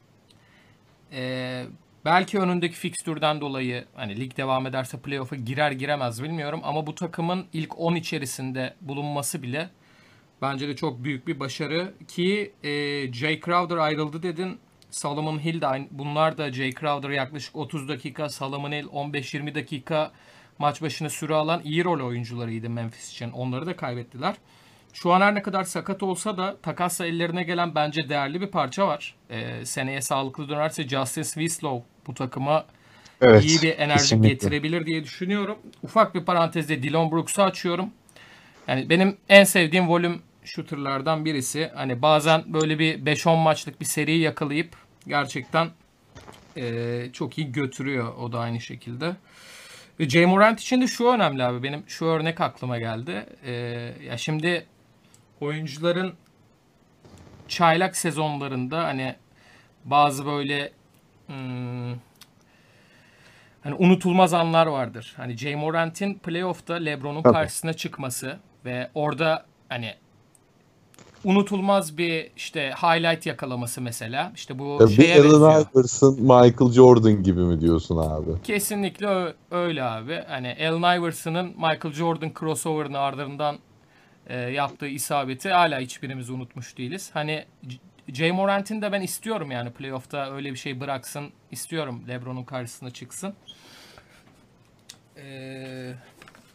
e, 1.11 1.63
belki 2.05 2.39
önündeki 2.39 2.75
fikstürden 2.75 3.41
dolayı 3.41 3.85
hani 3.95 4.19
lig 4.19 4.37
devam 4.37 4.67
ederse 4.67 4.99
playoff'a 4.99 5.35
girer 5.35 5.71
giremez 5.71 6.23
bilmiyorum 6.23 6.61
ama 6.63 6.87
bu 6.87 6.95
takımın 6.95 7.45
ilk 7.53 7.79
10 7.79 7.95
içerisinde 7.95 8.75
bulunması 8.81 9.43
bile 9.43 9.69
bence 10.41 10.67
de 10.67 10.75
çok 10.75 11.03
büyük 11.03 11.27
bir 11.27 11.39
başarı 11.39 11.93
ki 12.07 12.53
e, 12.63 12.69
Jay 13.13 13.39
Crowder 13.39 13.77
ayrıldı 13.77 14.23
dedin. 14.23 14.59
Solomon 14.91 15.39
Hill 15.39 15.61
de 15.61 15.67
aynı. 15.67 15.87
Bunlar 15.91 16.37
da 16.37 16.53
Jay 16.53 16.73
Crowder 16.73 17.09
yaklaşık 17.09 17.55
30 17.55 17.89
dakika, 17.89 18.29
Solomon 18.29 18.71
Hill 18.71 18.85
15-20 18.85 19.55
dakika 19.55 20.11
maç 20.59 20.81
başına 20.81 21.09
süre 21.09 21.33
alan 21.35 21.61
iyi 21.63 21.83
rol 21.83 22.07
oyuncularıydı 22.07 22.69
Memphis 22.69 23.11
için. 23.11 23.31
Onları 23.31 23.65
da 23.65 23.75
kaybettiler. 23.75 24.35
Şu 24.93 25.13
an 25.13 25.21
her 25.21 25.35
ne 25.35 25.41
kadar 25.41 25.63
sakat 25.63 26.03
olsa 26.03 26.37
da 26.37 26.57
takasla 26.61 27.05
ellerine 27.05 27.43
gelen 27.43 27.75
bence 27.75 28.09
değerli 28.09 28.41
bir 28.41 28.47
parça 28.47 28.87
var. 28.87 29.15
Ee, 29.29 29.65
seneye 29.65 30.01
sağlıklı 30.01 30.49
dönerse 30.49 30.87
Justin 30.87 31.23
Winslow 31.23 31.87
bu 32.07 32.13
takıma 32.13 32.65
Evet. 33.21 33.45
iyi 33.45 33.61
bir 33.61 33.77
enerji 33.79 34.01
kesinlikle. 34.01 34.29
getirebilir 34.29 34.85
diye 34.85 35.03
düşünüyorum. 35.03 35.57
Ufak 35.83 36.15
bir 36.15 36.25
parantezde 36.25 36.83
Dylan 36.83 37.11
Brooks'u 37.11 37.43
açıyorum. 37.43 37.89
Yani 38.67 38.89
benim 38.89 39.17
en 39.29 39.43
sevdiğim 39.43 39.89
volüm 39.89 40.21
shooterlardan 40.49 41.25
birisi. 41.25 41.71
Hani 41.75 42.01
bazen 42.01 42.53
böyle 42.53 42.79
bir 42.79 43.05
5-10 43.05 43.43
maçlık 43.43 43.81
bir 43.81 43.85
seri 43.85 44.17
yakalayıp 44.17 44.75
gerçekten 45.07 45.69
eee, 46.55 47.09
çok 47.13 47.37
iyi 47.37 47.51
götürüyor 47.51 48.15
o 48.17 48.31
da 48.31 48.39
aynı 48.39 48.59
şekilde. 48.61 49.15
Ve 49.99 50.09
Jay 50.09 50.25
Morant 50.25 50.61
için 50.61 50.81
de 50.81 50.87
şu 50.87 51.07
önemli 51.07 51.43
abi. 51.43 51.63
Benim 51.63 51.83
şu 51.87 52.05
örnek 52.05 52.41
aklıma 52.41 52.79
geldi. 52.79 53.25
Eee, 53.45 53.53
ya 54.03 54.17
şimdi 54.17 54.65
oyuncuların 55.41 56.13
çaylak 57.47 57.97
sezonlarında 57.97 58.83
hani 58.83 59.15
bazı 59.85 60.25
böyle 60.25 60.71
hmm, 61.27 61.91
hani 63.63 63.75
unutulmaz 63.77 64.33
anlar 64.33 64.67
vardır. 64.67 65.13
Hani 65.17 65.37
Jay 65.37 65.55
Morant'in 65.55 66.13
playoff'ta 66.13 66.73
LeBron'un 66.73 67.23
karşısına 67.23 67.73
çıkması 67.73 68.39
ve 68.65 68.89
orada 68.93 69.45
hani 69.69 69.95
unutulmaz 71.23 71.97
bir 71.97 72.31
işte 72.37 72.73
highlight 72.81 73.25
yakalaması 73.25 73.81
mesela. 73.81 74.31
İşte 74.35 74.59
bu 74.59 74.77
Ya 74.81 74.87
bir 74.87 74.93
şeye 74.93 75.13
Allen 75.19 75.23
benziyor. 75.31 75.65
Iverson, 75.75 76.13
Michael 76.21 76.71
Jordan 76.71 77.23
gibi 77.23 77.39
mi 77.41 77.61
diyorsun 77.61 77.97
abi? 77.97 78.41
Kesinlikle 78.43 79.33
öyle 79.51 79.83
abi. 79.83 80.23
Hani 80.27 80.57
Allen 80.61 80.99
Iverson'ın 80.99 81.47
Michael 81.47 81.93
Jordan 81.93 82.31
crossover'ını 82.39 82.99
ardından 82.99 83.57
e, 84.27 84.37
yaptığı 84.37 84.87
isabeti 84.87 85.49
hala 85.49 85.79
hiçbirimiz 85.79 86.29
unutmuş 86.29 86.77
değiliz. 86.77 87.09
Hani 87.13 87.45
J- 87.69 87.79
Jay 88.13 88.31
Morant'in 88.31 88.81
de 88.81 88.91
ben 88.91 89.01
istiyorum 89.01 89.51
yani 89.51 89.71
playoff'ta 89.71 90.31
öyle 90.31 90.51
bir 90.51 90.57
şey 90.57 90.79
bıraksın. 90.79 91.29
istiyorum 91.51 92.03
LeBron'un 92.07 92.43
karşısına 92.43 92.89
çıksın. 92.91 93.33
Ee, 95.17 95.93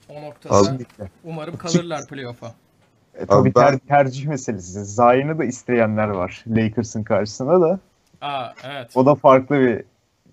o 0.08 0.22
noktada 0.22 0.54
umarım 1.24 1.56
kalırlar 1.56 2.06
playoff'a. 2.06 2.54
E, 3.18 3.26
tabii 3.26 3.52
ben- 3.54 3.62
ter- 3.62 3.78
tercih 3.78 4.26
meselesi. 4.26 4.84
Zayn'ı 4.84 5.38
da 5.38 5.44
isteyenler 5.44 6.08
var 6.08 6.44
Lakers'ın 6.46 7.02
karşısına 7.02 7.60
da. 7.60 7.78
Aa 8.20 8.52
evet. 8.64 8.90
O 8.94 9.06
da 9.06 9.14
farklı 9.14 9.60
bir 9.60 9.84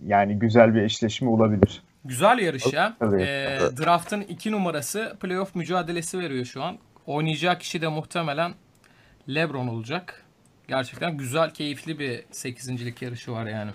yani 0.05 0.39
güzel 0.39 0.75
bir 0.75 0.81
eşleşme 0.81 1.29
olabilir. 1.29 1.83
Güzel 2.05 2.39
yarış 2.39 2.73
ya. 2.73 2.93
Tabii. 2.99 3.21
Ee, 3.21 3.59
draft'ın 3.77 4.21
iki 4.21 4.51
numarası 4.51 5.17
playoff 5.19 5.55
mücadelesi 5.55 6.19
veriyor 6.19 6.45
şu 6.45 6.63
an. 6.63 6.77
Oynayacağı 7.05 7.57
kişi 7.57 7.81
de 7.81 7.87
muhtemelen 7.87 8.53
LeBron 9.29 9.67
olacak. 9.67 10.23
Gerçekten 10.67 11.17
güzel, 11.17 11.49
keyifli 11.49 11.99
bir 11.99 12.23
8. 12.31 13.01
yarışı 13.01 13.31
var 13.31 13.45
yani. 13.45 13.71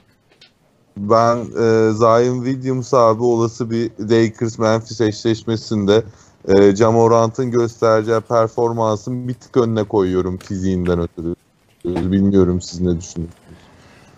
Ben 0.97 1.37
e, 1.37 1.93
Zion 1.93 2.45
Williams 2.45 2.95
abi 2.95 3.23
olası 3.23 3.71
bir 3.71 3.91
Lakers 4.01 4.59
Memphis 4.59 5.01
eşleşmesinde 5.01 6.03
e, 6.49 6.77
Jamorant'ın 6.77 7.51
göstereceği 7.51 8.21
performansın 8.21 9.29
bir 9.29 9.35
tık 9.35 9.57
önüne 9.57 9.85
koyuyorum 9.85 10.37
fiziğinden 10.37 11.01
ötürü. 11.01 11.35
Bilmiyorum 11.85 12.61
siz 12.61 12.81
ne 12.81 13.01
düşünüyorsunuz? 13.01 13.31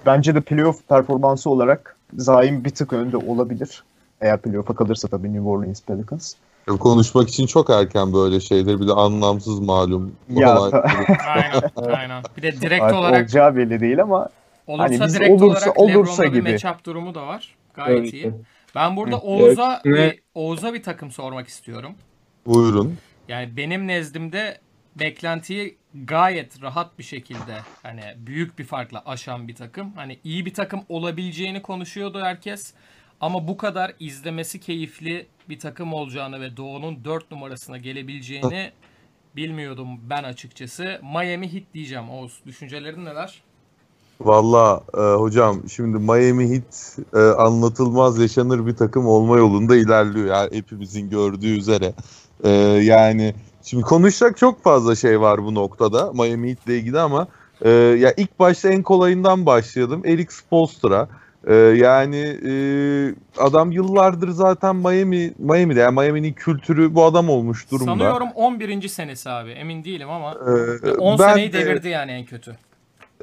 Bence 0.06 0.35
de 0.35 0.40
playoff 0.40 0.88
performansı 0.88 1.50
olarak 1.50 1.97
Zayn 2.16 2.64
bir 2.64 2.70
tık 2.70 2.92
önde 2.92 3.16
olabilir. 3.16 3.85
Eğer 4.20 4.38
playoff'a 4.42 4.75
kalırsa 4.75 5.08
tabii 5.08 5.32
New 5.32 5.49
Orleans 5.49 5.82
Pelicans. 5.82 6.35
Konuşmak 6.80 7.28
için 7.28 7.47
çok 7.47 7.70
erken 7.70 8.12
böyle 8.12 8.40
şeyler 8.40 8.80
bir 8.80 8.88
de 8.88 8.92
anlamsız 8.92 9.61
malum. 9.61 10.12
Ya 10.28 10.58
Aynen, 11.26 11.62
aynen. 11.92 12.23
Bir 12.37 12.42
de 12.42 12.52
direkt 12.61 12.82
artık 12.82 12.99
olarak 12.99 13.20
olacağı 13.23 13.56
belli 13.56 13.80
değil 13.80 14.02
ama 14.02 14.28
olursa 14.66 15.04
hani 15.04 15.12
direkt 15.12 15.42
olursa- 15.42 15.70
olarak 15.70 15.78
olursa 15.78 16.23
LeBron'da 16.23 16.47
bir 16.47 16.52
matchup 16.52 16.85
durumu 16.87 17.14
da 17.14 17.26
var. 17.26 17.54
Gayet 17.75 17.99
Evet. 17.99 18.12
iyi. 18.14 18.32
Ben 18.75 18.97
burada. 18.97 19.18
Oğuz'a 19.18 19.80
Evet. 19.85 20.14
bir, 20.14 20.23
Oğuz'a 20.35 20.75
bir 20.75 20.82
takım 20.82 21.11
sormak 21.11 21.49
istiyorum. 21.49 21.92
Buyurun. 22.49 22.97
Yani 23.28 23.57
benim 23.57 23.87
nezdimde 23.87 24.61
beklentiyi 24.97 25.76
gayet 25.95 26.62
rahat 26.62 26.99
bir 26.99 27.05
şekilde 27.05 27.59
hani 27.83 28.02
büyük 28.17 28.59
bir 28.59 28.64
farkla 28.64 29.02
aşan 29.07 29.49
bir 29.49 29.55
takım. 29.55 29.93
Hani 29.97 30.19
iyi 30.25 30.47
bir 30.47 30.55
takım 30.55 30.81
olabileceğini 30.88 31.62
konuşuyordu 31.62 32.21
herkes. 32.21 32.73
Ama 33.21 33.49
bu 33.49 33.57
kadar 33.57 33.93
izlemesi 34.00 34.61
keyifli 34.61 35.26
bir 35.49 35.59
takım 35.59 35.93
olacağını 35.93 36.40
ve 36.40 36.57
Doğu'nun 36.57 37.05
4 37.05 37.31
numarasına 37.31 37.78
gelebileceğini 37.78 38.71
bilmiyordum 39.37 39.88
ben 40.11 40.23
açıkçası. 40.23 41.00
Miami 41.02 41.52
Heat 41.52 41.64
diyeceğim 41.75 42.11
Oğuz. 42.11 42.40
Düşüncelerin 42.47 43.05
neler? 43.05 43.43
Valla 44.21 44.83
e, 44.95 45.00
hocam 45.00 45.69
şimdi 45.69 45.99
Miami 45.99 46.50
Heat 46.50 46.99
e, 47.14 47.19
anlatılmaz 47.19 48.19
yaşanır 48.19 48.67
bir 48.67 48.76
takım 48.76 49.07
olma 49.07 49.38
yolunda 49.38 49.76
ilerliyor. 49.76 50.26
Yani 50.26 50.57
hepimizin 50.57 51.11
gördüğü 51.11 51.59
üzere. 51.59 51.95
E, 52.45 52.50
yani 52.83 53.35
şimdi 53.62 53.83
konuşacak 53.83 54.37
çok 54.37 54.62
fazla 54.62 54.97
şey 54.97 55.21
var 55.21 55.45
bu 55.45 55.54
noktada 55.54 56.12
Miami 56.12 56.49
Heat 56.50 56.66
ile 56.66 56.76
ilgili 56.78 57.00
ama 57.00 57.26
e, 57.62 57.71
ya 57.71 58.14
ilk 58.16 58.38
başta 58.38 58.68
en 58.68 58.83
kolayından 58.83 59.47
başlayalım. 59.47 60.02
Eric 60.07 60.30
Spoelstra. 60.33 61.09
E, 61.47 61.54
yani 61.54 62.16
e, 62.49 62.52
adam 63.38 63.73
yıllardır 63.73 64.28
zaten 64.28 64.76
Miami 64.76 65.33
Miami'de 65.38 65.80
yani 65.80 65.95
Miami'nin 66.00 66.33
kültürü 66.33 66.95
bu 66.95 67.04
adam 67.04 67.28
olmuş 67.30 67.71
durumda. 67.71 67.90
Sanıyorum 67.92 68.28
11. 68.35 68.88
senesi 68.88 69.30
abi. 69.30 69.50
Emin 69.50 69.85
değilim 69.85 70.11
ama 70.11 70.33
E, 70.85 70.90
10 70.90 71.18
ben 71.18 71.28
seneyi 71.28 71.52
de- 71.52 71.59
devirdi 71.66 71.88
yani 71.88 72.11
en 72.11 72.25
kötü. 72.25 72.57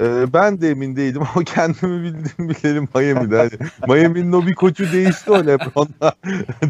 Ee, 0.01 0.33
ben 0.33 0.61
de 0.61 0.69
emin 0.69 0.95
değilim 0.95 1.21
ama 1.35 1.43
kendimi 1.45 2.03
bildim 2.03 2.49
bilelim 2.49 2.87
Miami'de. 2.95 3.37
Hani 3.37 3.49
Miami'nin 3.87 4.31
o 4.31 4.45
bir 4.45 4.55
koçu 4.55 4.91
değişti 4.91 5.31
o 5.31 5.45
LeBron'la 5.45 6.13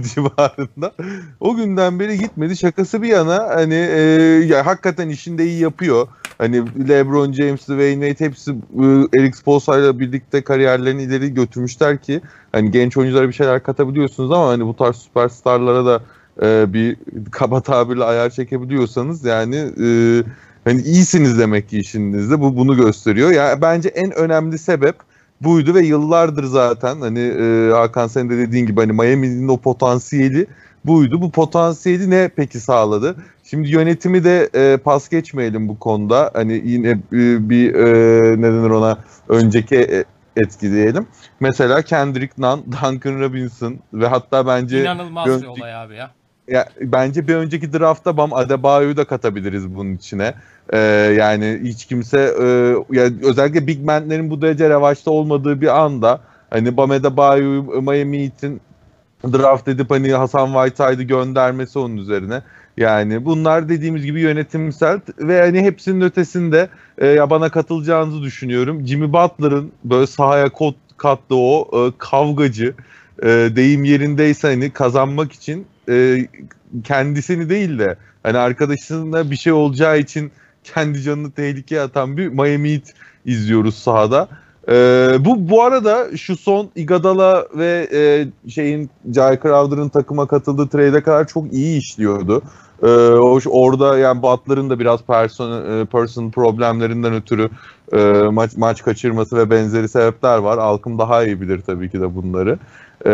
civarında. 0.14 0.92
O 1.40 1.56
günden 1.56 2.00
beri 2.00 2.20
gitmedi. 2.20 2.58
Şakası 2.58 3.02
bir 3.02 3.08
yana 3.08 3.50
hani 3.56 3.74
e, 3.74 4.00
ya 4.46 4.66
hakikaten 4.66 5.10
işinde 5.10 5.46
iyi 5.46 5.60
yapıyor. 5.60 6.08
Hani 6.38 6.64
LeBron 6.90 7.32
James, 7.32 7.62
Dwayne 7.62 8.10
Wade 8.10 8.26
hepsi 8.26 8.52
e, 8.52 9.20
Eric 9.20 9.38
Spoelstra 9.38 10.00
birlikte 10.00 10.42
kariyerlerini 10.44 11.04
ileri 11.04 11.34
götürmüşler 11.34 11.98
ki 11.98 12.22
hani 12.52 12.72
genç 12.72 12.98
oyunculara 12.98 13.28
bir 13.28 13.34
şeyler 13.34 13.64
katabiliyorsunuz 13.64 14.32
ama 14.32 14.48
hani 14.48 14.66
bu 14.66 14.76
tarz 14.76 14.96
süperstarlara 14.96 15.86
da 15.86 16.02
e, 16.42 16.74
bir 16.74 16.98
kaba 17.32 17.62
tabirle 17.62 18.04
ayar 18.04 18.30
çekebiliyorsanız 18.30 19.26
yani 19.26 19.56
e, 19.56 19.88
hani 20.66 20.82
iyisiniz 20.82 21.40
demek 21.40 21.70
ki 21.70 21.80
işinizde 21.80 22.42
bu 22.42 22.58
bunu 22.58 22.78
gösteriyor. 22.78 23.32
Ya 23.32 23.44
yani 23.44 23.62
bence 23.62 23.90
en 23.90 24.12
önemli 24.12 24.58
sebep 24.58 24.96
buydu 25.42 25.74
ve 25.74 25.82
yıllardır 25.82 26.44
zaten 26.44 27.02
hani 27.02 27.20
e, 27.20 27.72
Hakan 27.72 28.08
senin 28.08 28.30
de 28.30 28.38
dediğin 28.38 28.66
gibi 28.66 28.82
hani 28.82 28.92
Miami'nin 28.92 29.48
o 29.48 29.58
potansiyeli 29.58 30.48
buydu. 30.86 31.22
Bu 31.22 31.32
potansiyeli 31.32 32.10
ne 32.10 32.30
peki 32.36 32.60
sağladı? 32.60 33.16
Şimdi 33.44 33.70
yönetimi 33.70 34.24
de 34.24 34.50
e, 34.56 34.78
pas 34.78 35.10
geçmeyelim 35.10 35.68
bu 35.68 35.80
konuda. 35.80 36.32
Hani 36.34 36.62
yine 36.66 36.90
e, 36.90 37.50
bir 37.50 37.76
e, 37.76 38.42
ne 38.42 38.52
denir 38.54 38.70
ona 38.70 38.98
önceki 39.30 39.76
e, 39.76 40.04
etki 40.38 40.72
diyelim. 40.72 41.08
Mesela 41.40 41.82
Kendrick 41.82 42.34
Nunn, 42.38 42.64
Duncan 42.66 43.20
Robinson 43.20 43.80
ve 43.94 44.08
hatta 44.08 44.48
bence 44.48 44.82
inanılmaz 44.82 45.42
bir 45.42 45.48
olay 45.48 45.76
abi 45.76 45.96
ya. 45.96 46.12
Ya 46.48 46.66
bence 46.82 47.28
bir 47.28 47.36
önceki 47.36 47.74
draftta 47.74 48.18
Bam 48.18 48.34
Adebayo'yu 48.34 48.98
da 48.98 49.06
katabiliriz 49.06 49.76
bunun 49.76 49.96
içine. 49.96 50.34
Ee, 50.74 50.78
yani 51.20 51.60
hiç 51.64 51.86
kimse 51.86 52.20
e, 52.20 52.46
yani 52.92 53.16
özellikle 53.24 53.68
big 53.68 53.86
man'lerin 53.86 54.30
bu 54.30 54.42
derece 54.42 54.70
revaçta 54.70 55.12
olmadığı 55.12 55.62
bir 55.62 55.80
anda 55.84 56.22
hani 56.50 56.78
Bam 56.78 56.92
Adebayo'yu 56.92 57.64
Miami 57.82 58.24
Heat'in 58.24 58.62
draft 59.34 59.68
edip 59.68 59.92
hani 59.92 60.14
Hasan 60.14 60.54
Whiteside'ı 60.54 61.04
göndermesi 61.04 61.80
onun 61.80 61.98
üzerine. 61.98 62.42
Yani 62.78 63.26
bunlar 63.26 63.70
dediğimiz 63.70 64.06
gibi 64.06 64.22
yönetimsel 64.22 65.00
ve 65.20 65.42
hani 65.42 65.62
hepsinin 65.62 66.02
ötesinde 66.02 66.70
e, 66.98 67.08
ya 67.08 67.30
bana 67.30 67.50
katılacağınızı 67.50 68.22
düşünüyorum. 68.22 68.88
Jimmy 68.88 69.14
Butler'ın 69.14 69.72
böyle 69.84 70.08
sahaya 70.08 70.50
kot, 70.50 70.76
kattığı 70.98 71.36
o 71.36 71.88
e, 71.88 71.92
kavgacı 71.98 72.74
e, 73.24 73.28
deyim 73.56 73.84
yerindeyse 73.84 74.48
hani 74.48 74.70
kazanmak 74.70 75.32
için 75.32 75.66
e, 75.90 76.28
kendisini 76.84 77.50
değil 77.50 77.80
de 77.80 77.96
hani 78.24 78.38
arkadaşına 78.38 79.32
bir 79.32 79.36
şey 79.36 79.54
olacağı 79.54 80.00
için 80.00 80.32
kendi 80.64 81.02
canını 81.02 81.32
tehlikeye 81.32 81.82
atan 81.82 82.18
bir 82.18 82.28
Miami 82.28 82.74
Heat 82.74 82.94
izliyoruz 83.26 83.76
sahada. 83.76 84.28
Ee, 84.70 85.18
bu 85.20 85.50
bu 85.50 85.64
arada 85.64 86.18
şu 86.18 86.38
son 86.38 86.70
Igadala 86.76 87.48
ve 87.56 87.88
e, 87.94 88.28
şeyin 88.50 88.90
Jay 89.14 89.40
Crowder'ın 89.40 89.90
takıma 89.90 90.28
katıldığı 90.28 90.68
trade'e 90.68 91.04
kadar 91.04 91.28
çok 91.28 91.54
iyi 91.54 91.78
işliyordu. 91.78 92.42
Ee, 92.84 92.88
orada 93.50 93.98
yani 93.98 94.22
Butler'ın 94.22 94.70
da 94.70 94.80
biraz 94.80 95.02
person, 95.02 95.80
e, 95.82 95.86
person 95.86 96.32
problemlerinden 96.32 97.14
ötürü 97.14 97.50
e, 97.94 97.98
maç 98.32 98.58
maç 98.58 98.84
kaçırması 98.84 99.38
ve 99.38 99.50
benzeri 99.50 99.90
sebepler 99.90 100.38
var. 100.38 100.58
Alkım 100.58 101.00
daha 101.00 101.24
iyi 101.24 101.42
bilir 101.42 101.62
tabii 101.62 101.92
ki 101.92 102.02
de 102.02 102.16
bunları. 102.16 102.60
Ee, 103.06 103.12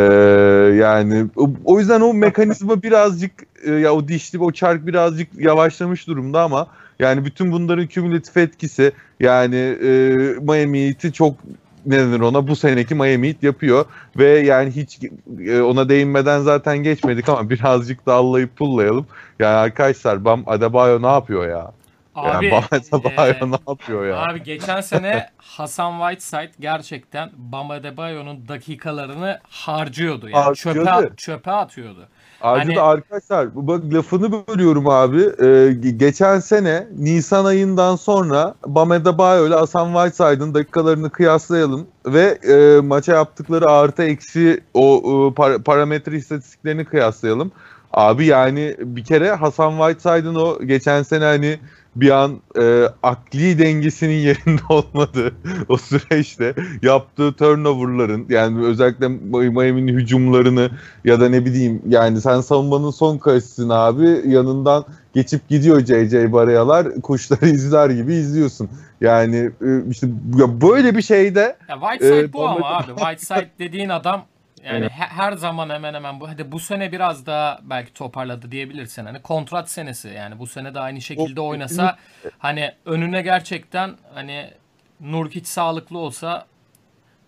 yani 0.79 1.25
o, 1.65 1.79
yüzden 1.79 2.01
o 2.01 2.13
mekanizma 2.13 2.83
birazcık 2.83 3.31
e, 3.63 3.71
ya 3.71 3.93
o 3.93 4.07
dişli 4.07 4.39
o 4.39 4.51
çark 4.51 4.87
birazcık 4.87 5.27
yavaşlamış 5.39 6.07
durumda 6.07 6.41
ama 6.41 6.67
yani 6.99 7.25
bütün 7.25 7.51
bunların 7.51 7.87
kümülatif 7.87 8.37
etkisi 8.37 8.91
yani 9.19 9.55
e, 9.83 9.89
Miami 10.41 10.87
Heat'i 10.87 11.13
çok 11.13 11.35
ne 11.85 12.25
ona 12.25 12.47
bu 12.47 12.55
seneki 12.55 12.95
Miami 12.95 13.27
Heat 13.27 13.43
yapıyor 13.43 13.85
ve 14.17 14.27
yani 14.27 14.71
hiç 14.71 14.99
e, 15.45 15.61
ona 15.61 15.89
değinmeden 15.89 16.41
zaten 16.41 16.77
geçmedik 16.77 17.29
ama 17.29 17.49
birazcık 17.49 18.05
da 18.05 18.13
allayıp 18.13 18.57
pullayalım. 18.57 19.05
Yani 19.39 19.55
arkadaşlar 19.55 20.25
Bam 20.25 20.43
Adebayo 20.47 21.01
ne 21.01 21.07
yapıyor 21.07 21.47
ya? 21.49 21.71
Abi, 22.15 22.45
yani 22.45 22.51
Bam 22.91 22.99
Adebayo 22.99 23.33
e, 23.33 23.51
ne 23.51 23.57
yapıyor 23.67 24.05
ya? 24.05 24.17
Abi 24.17 24.43
geçen 24.43 24.81
sene 24.81 25.29
Hasan 25.37 25.99
Whiteside 25.99 26.51
gerçekten 26.59 27.29
Bam 27.37 27.71
Adebayo'nun 27.71 28.47
dakikalarını 28.47 29.39
harcıyordu. 29.43 30.29
Yani 30.29 30.55
çöpe, 30.55 31.09
çöpe 31.17 31.51
atıyordu. 31.51 32.07
Ayrıca 32.41 32.67
hani... 32.67 32.75
da 32.75 32.83
arkadaşlar 32.83 33.67
bak 33.67 33.83
lafını 33.93 34.47
bölüyorum 34.47 34.89
abi. 34.89 35.21
Ee, 35.43 35.73
geçen 35.95 36.39
sene 36.39 36.87
Nisan 36.97 37.45
ayından 37.45 37.95
sonra 37.95 38.55
Bam 38.65 38.91
Adebayo 38.91 39.47
ile 39.47 39.55
Hasan 39.55 39.93
Whiteside'ın 39.93 40.53
dakikalarını 40.53 41.09
kıyaslayalım 41.09 41.87
ve 42.05 42.39
e, 42.49 42.81
maça 42.81 43.13
yaptıkları 43.13 43.65
artı 43.65 44.03
eksi 44.03 44.63
o 44.73 45.01
e, 45.03 45.09
par- 45.41 45.63
parametre 45.63 46.15
istatistiklerini 46.17 46.85
kıyaslayalım. 46.85 47.51
Abi 47.93 48.25
yani 48.25 48.75
bir 48.79 49.03
kere 49.03 49.31
Hasan 49.31 49.71
Whiteside'ın 49.77 50.35
o 50.35 50.59
geçen 50.59 51.03
sene 51.03 51.25
hani 51.25 51.59
bir 51.95 52.09
an 52.09 52.39
e, 52.59 52.85
akli 53.03 53.59
dengesinin 53.59 54.13
yerinde 54.27 54.61
olmadığı 54.69 55.33
o 55.69 55.77
süreçte 55.77 56.55
yaptığı 56.81 57.33
turnoverların 57.33 58.25
yani 58.29 58.65
özellikle 58.65 59.07
Miami'nin 59.07 59.93
hücumlarını 59.93 60.69
ya 61.05 61.19
da 61.19 61.29
ne 61.29 61.45
bileyim 61.45 61.81
yani 61.87 62.21
sen 62.21 62.41
savunmanın 62.41 62.91
son 62.91 63.17
karşısın 63.17 63.69
abi 63.69 64.21
yanından 64.25 64.85
geçip 65.13 65.49
gidiyor 65.49 65.79
JJ 65.79 66.31
Barayalar 66.31 67.01
kuşları 67.01 67.45
izler 67.49 67.89
gibi 67.89 68.13
izliyorsun. 68.13 68.69
Yani 69.01 69.51
e, 69.61 69.89
işte 69.89 70.07
böyle 70.61 70.95
bir 70.95 71.01
şeyde 71.01 71.55
ya 71.69 71.79
Whiteside 71.79 72.19
e, 72.19 72.33
bu 72.33 72.47
ama 72.47 72.67
abi 72.67 72.87
Whiteside 72.87 73.49
dediğin 73.59 73.89
adam 73.89 74.25
yani 74.65 74.79
evet. 74.79 74.91
her 74.91 75.33
zaman 75.33 75.69
hemen 75.69 75.93
hemen 75.93 76.19
bu 76.19 76.29
hadi 76.29 76.51
bu 76.51 76.59
sene 76.59 76.91
biraz 76.91 77.25
daha 77.25 77.59
belki 77.63 77.93
toparladı 77.93 78.51
diyebilirsin. 78.51 79.05
Hani 79.05 79.21
kontrat 79.21 79.69
senesi 79.69 80.07
yani 80.07 80.39
bu 80.39 80.47
sene 80.47 80.73
de 80.73 80.79
aynı 80.79 81.01
şekilde 81.01 81.41
oynasa 81.41 81.97
hani 82.39 82.71
önüne 82.85 83.21
gerçekten 83.21 83.91
hani 84.13 84.49
Nurkic 84.99 85.45
sağlıklı 85.45 85.97
olsa 85.97 86.45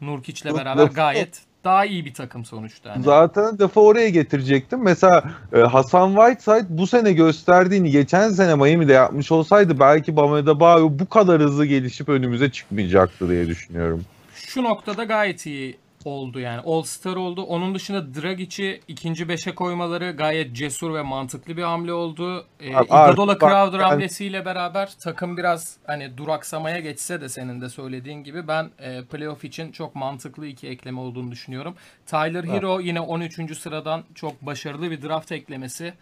Nurkic'le 0.02 0.58
beraber 0.58 0.86
gayet 0.86 1.42
daha 1.64 1.86
iyi 1.86 2.06
bir 2.06 2.14
takım 2.14 2.46
sonuçta. 2.46 2.92
Hani. 2.92 3.04
Zaten 3.04 3.60
defa 3.60 3.82
oraya 3.82 4.10
getirecektim. 4.10 4.84
Mesela 4.84 5.24
e, 5.54 5.60
Hasan 5.60 6.16
Whiteside 6.16 6.66
bu 6.70 6.88
sene 6.88 7.14
gösterdiğini 7.14 7.92
geçen 7.92 8.30
sene 8.30 8.56
Miami'de 8.56 8.94
yapmış 8.94 9.32
olsaydı 9.32 9.80
belki 9.80 10.16
Bam 10.16 10.34
Adebayo 10.34 10.90
bu 10.92 11.10
kadar 11.10 11.42
hızlı 11.42 11.66
gelişip 11.66 12.10
önümüze 12.10 12.52
çıkmayacaktı 12.52 13.30
diye 13.30 13.48
düşünüyorum. 13.48 14.06
Şu 14.36 14.64
noktada 14.64 15.04
gayet 15.04 15.46
iyi 15.46 15.83
oldu 16.08 16.40
yani. 16.40 16.62
All 16.66 16.84
Star 16.84 17.16
oldu. 17.16 17.42
Onun 17.42 17.76
dışında 17.76 18.16
Dragic'i 18.16 18.82
ikinci 18.88 19.30
beşe 19.30 19.56
koymaları 19.56 20.12
gayet 20.12 20.56
cesur 20.56 20.94
ve 20.94 21.02
mantıklı 21.02 21.58
bir 21.58 21.64
hamle 21.64 21.94
oldu. 21.94 22.46
Ee, 22.60 22.70
Iguodala 22.70 23.40
Crowder 23.40 23.80
yani... 23.80 23.90
hamlesiyle 23.90 24.46
beraber 24.46 24.90
takım 25.00 25.38
biraz 25.38 25.78
hani 25.88 26.18
duraksamaya 26.18 26.80
geçse 26.80 27.22
de 27.22 27.30
senin 27.30 27.62
de 27.62 27.70
söylediğin 27.70 28.24
gibi 28.24 28.48
ben 28.48 28.70
e, 28.80 29.04
playoff 29.04 29.44
için 29.44 29.72
çok 29.72 29.96
mantıklı 29.96 30.48
iki 30.48 30.68
ekleme 30.68 31.00
olduğunu 31.00 31.32
düşünüyorum. 31.32 31.76
Tyler 32.06 32.44
Hero 32.44 32.76
evet. 32.76 32.86
yine 32.86 33.02
13. 33.02 33.58
sıradan 33.58 34.04
çok 34.16 34.42
başarılı 34.42 34.92
bir 34.92 35.02
draft 35.02 35.32
eklemesi. 35.32 35.94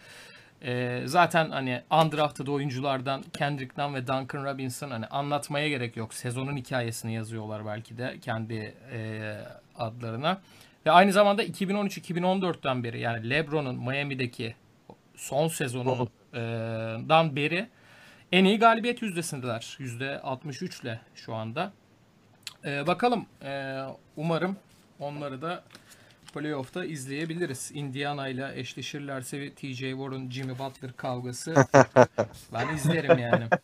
E, 0.66 1.02
zaten 1.06 1.50
hani 1.50 1.82
undrafted 1.92 2.48
oyunculardan 2.48 3.24
Kendrick 3.38 3.82
Nunn 3.82 3.96
ve 3.96 4.08
Duncan 4.08 4.46
Robinson 4.46 4.92
hani 4.92 5.06
anlatmaya 5.06 5.70
gerek 5.70 5.98
yok. 5.98 6.14
Sezonun 6.14 6.58
hikayesini 6.58 7.14
yazıyorlar 7.14 7.66
belki 7.66 7.98
de 7.98 8.20
kendi 8.22 8.76
e, 8.94 9.22
adlarına. 9.76 10.42
Ve 10.86 10.92
aynı 10.92 11.12
zamanda 11.12 11.44
2013-2014'ten 11.44 12.84
beri 12.84 13.00
yani 13.00 13.30
LeBron'un 13.30 13.76
Miami'deki 13.76 14.56
son 15.16 15.48
sezonundan 15.48 17.36
beri 17.36 17.68
en 18.32 18.46
iyi 18.46 18.60
galibiyet 18.60 19.02
yüzdesindeler. 19.02 19.76
Yüzde 19.80 20.22
63 20.22 20.80
ile 20.82 21.00
şu 21.16 21.36
anda. 21.36 21.72
Ee, 22.66 22.88
bakalım. 22.88 23.26
Ee, 23.44 23.82
umarım 24.18 24.58
onları 25.00 25.42
da 25.42 25.64
playoff'ta 26.34 26.86
izleyebiliriz. 26.86 27.72
Indiana 27.74 28.28
ile 28.28 28.52
eşleşirlerse 28.56 29.54
TJ 29.54 29.80
Warren, 29.80 30.30
Jimmy 30.30 30.60
Butler 30.60 30.94
kavgası 30.98 31.56
ben 32.54 32.76
izlerim 32.76 33.20
yani. 33.20 33.46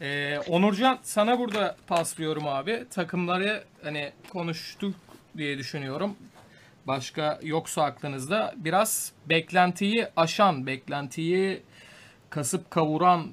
Ee, 0.00 0.38
Onurcan 0.48 0.98
sana 1.02 1.38
burada 1.38 1.76
paslıyorum 1.86 2.46
abi. 2.46 2.84
Takımları 2.90 3.64
hani 3.82 4.12
konuştuk 4.30 4.94
diye 5.36 5.58
düşünüyorum. 5.58 6.16
Başka 6.86 7.38
yoksa 7.42 7.82
aklınızda 7.82 8.54
biraz 8.56 9.12
beklentiyi 9.28 10.06
aşan, 10.16 10.66
beklentiyi 10.66 11.62
kasıp 12.30 12.70
kavuran 12.70 13.28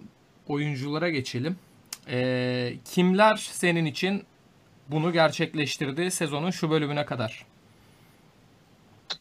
oyunculara 0.47 1.09
geçelim. 1.09 1.57
Ee, 2.09 2.73
kimler 2.85 3.35
senin 3.35 3.85
için 3.85 4.23
bunu 4.91 5.13
gerçekleştirdi 5.13 6.11
sezonun 6.11 6.51
şu 6.51 6.69
bölümüne 6.69 7.05
kadar? 7.05 7.45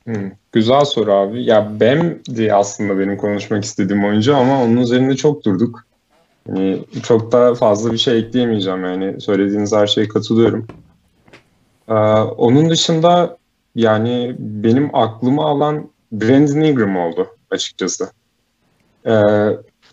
Hmm, 0.05 0.31
güzel 0.53 0.85
soru 0.85 1.13
abi. 1.13 1.45
Ya 1.45 1.81
Bam 1.81 2.15
diye 2.35 2.55
aslında 2.55 2.99
benim 2.99 3.17
konuşmak 3.17 3.65
istediğim 3.65 4.05
oyuncu 4.05 4.37
ama 4.37 4.63
onun 4.63 4.77
üzerinde 4.77 5.17
çok 5.17 5.45
durduk. 5.45 5.85
Yani 6.49 6.85
çok 7.03 7.33
da 7.33 7.55
fazla 7.55 7.93
bir 7.93 7.99
şey 7.99 8.19
ekleyemeyeceğim 8.19 8.85
yani 8.85 9.21
söylediğiniz 9.21 9.73
her 9.73 9.87
şeye 9.87 10.09
katılıyorum. 10.09 10.67
Ee, 11.89 11.95
onun 12.23 12.71
dışında 12.71 13.37
yani 13.75 14.37
benim 14.39 14.95
aklımı 14.95 15.43
alan 15.43 15.91
Brandon 16.13 16.61
Ingram 16.61 16.97
oldu 16.97 17.27
açıkçası. 17.51 18.11
Ee, 19.07 19.13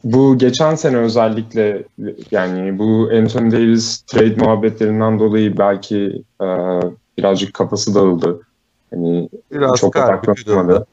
bu 0.05 0.37
geçen 0.37 0.75
sene 0.75 0.97
özellikle 0.97 1.83
yani 2.31 2.79
bu 2.79 3.09
Anthony 3.17 3.51
Davis 3.51 4.01
trade 4.01 4.35
muhabbetlerinden 4.35 5.19
dolayı 5.19 5.57
belki 5.57 6.23
e, 6.41 6.45
birazcık 7.17 7.53
kafası 7.53 7.95
dağıldı. 7.95 8.39
Hani 8.93 9.29
Biraz 9.51 9.75
çok 9.75 9.93
kalbi 9.93 10.13
odaklanamadı. 10.31 10.45
kırıldı. 10.67 10.85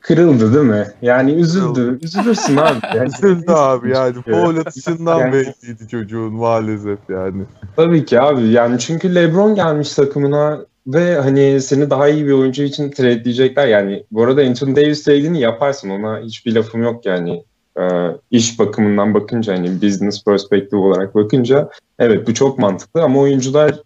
Kırıldı 0.00 0.54
değil 0.54 0.66
mi? 0.66 0.86
Yani 1.02 1.32
üzüldü. 1.32 1.98
Üzülürsün 2.02 2.56
abi. 2.56 2.78
Yani, 2.96 3.08
Üzüldü 3.18 3.50
abi 3.52 3.90
yani. 3.90 4.14
Foul 4.22 4.56
atışından 4.56 5.18
Yani- 5.18 5.32
belliydi 5.32 5.88
çocuğun 5.90 6.32
maalesef 6.34 6.98
yani. 7.08 7.42
Tabii 7.76 8.04
ki 8.04 8.20
abi. 8.20 8.48
Yani 8.48 8.78
çünkü 8.78 9.14
LeBron 9.14 9.54
gelmiş 9.54 9.94
takımına 9.94 10.58
ve 10.86 11.18
hani 11.18 11.60
seni 11.60 11.90
daha 11.90 12.08
iyi 12.08 12.26
bir 12.26 12.32
oyuncu 12.32 12.62
için 12.62 12.90
trade'leyecekler. 12.90 13.66
Yani 13.66 14.04
bu 14.10 14.22
arada 14.22 14.42
Anthony 14.42 14.76
Davis 14.76 15.02
trade'ini 15.04 15.40
yaparsın. 15.40 15.90
Ona 15.90 16.20
hiçbir 16.20 16.54
lafım 16.54 16.82
yok 16.82 17.06
yani. 17.06 17.42
Ee, 17.78 18.16
iş 18.30 18.58
bakımından 18.58 19.14
bakınca 19.14 19.54
hani 19.56 19.82
business 19.82 20.24
perspective 20.24 20.80
olarak 20.80 21.14
bakınca 21.14 21.68
evet 21.98 22.26
bu 22.26 22.34
çok 22.34 22.58
mantıklı 22.58 23.02
ama 23.02 23.20
oyuncular 23.20 23.82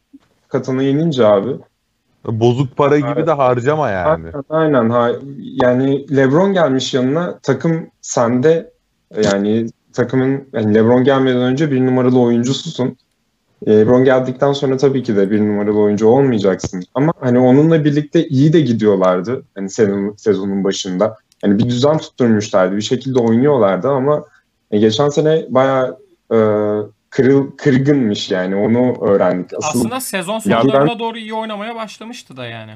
katına 0.49 0.83
inince 0.83 1.27
abi 1.27 1.51
Bozuk 2.25 2.77
para 2.77 2.99
gibi 2.99 3.27
de 3.27 3.33
harcama 3.33 3.91
yani. 3.91 4.27
Aynen, 4.51 4.75
aynen. 4.75 4.91
Ha, 4.91 5.13
yani 5.43 6.17
LeBron 6.17 6.53
gelmiş 6.53 6.95
yanına 6.95 7.39
takım 7.43 7.87
sende 8.03 8.71
yani 9.23 9.67
takımın 9.93 10.45
yani 10.53 10.75
LeBron 10.75 11.05
gelmeden 11.05 11.41
önce 11.41 11.71
bir 11.71 11.87
numaralı 11.87 12.21
oyuncususun. 12.21 12.97
E, 13.67 13.73
LeBron 13.73 14.05
geldikten 14.05 14.53
sonra 14.53 14.77
tabii 14.77 15.03
ki 15.03 15.17
de 15.17 15.31
bir 15.31 15.41
numaralı 15.41 15.79
oyuncu 15.79 16.07
olmayacaksın. 16.07 16.83
Ama 16.95 17.13
hani 17.21 17.39
onunla 17.39 17.85
birlikte 17.85 18.29
iyi 18.29 18.53
de 18.53 18.61
gidiyorlardı. 18.61 19.43
Hani 19.55 19.71
sezon, 19.71 20.15
sezonun 20.17 20.65
başında. 20.65 21.17
Hani 21.43 21.59
bir 21.59 21.65
düzen 21.65 21.99
tutturmuşlardı. 21.99 22.77
Bir 22.77 22.83
şekilde 22.83 23.19
oynuyorlardı 23.19 23.89
ama 23.89 24.25
e, 24.71 24.79
geçen 24.79 25.09
sene 25.09 25.47
bayağı 25.49 25.99
e, 26.33 26.39
kırıl, 27.11 27.51
kırgınmış 27.57 28.31
yani. 28.31 28.57
Onu 28.57 29.05
öğrendik. 29.05 29.51
Asıl 29.55 29.79
Aslında 29.79 30.01
sezon 30.01 30.39
sonlarına 30.39 30.99
doğru 30.99 31.19
iyi 31.19 31.35
oynamaya 31.35 31.75
başlamıştı 31.75 32.37
da 32.37 32.47
yani. 32.47 32.73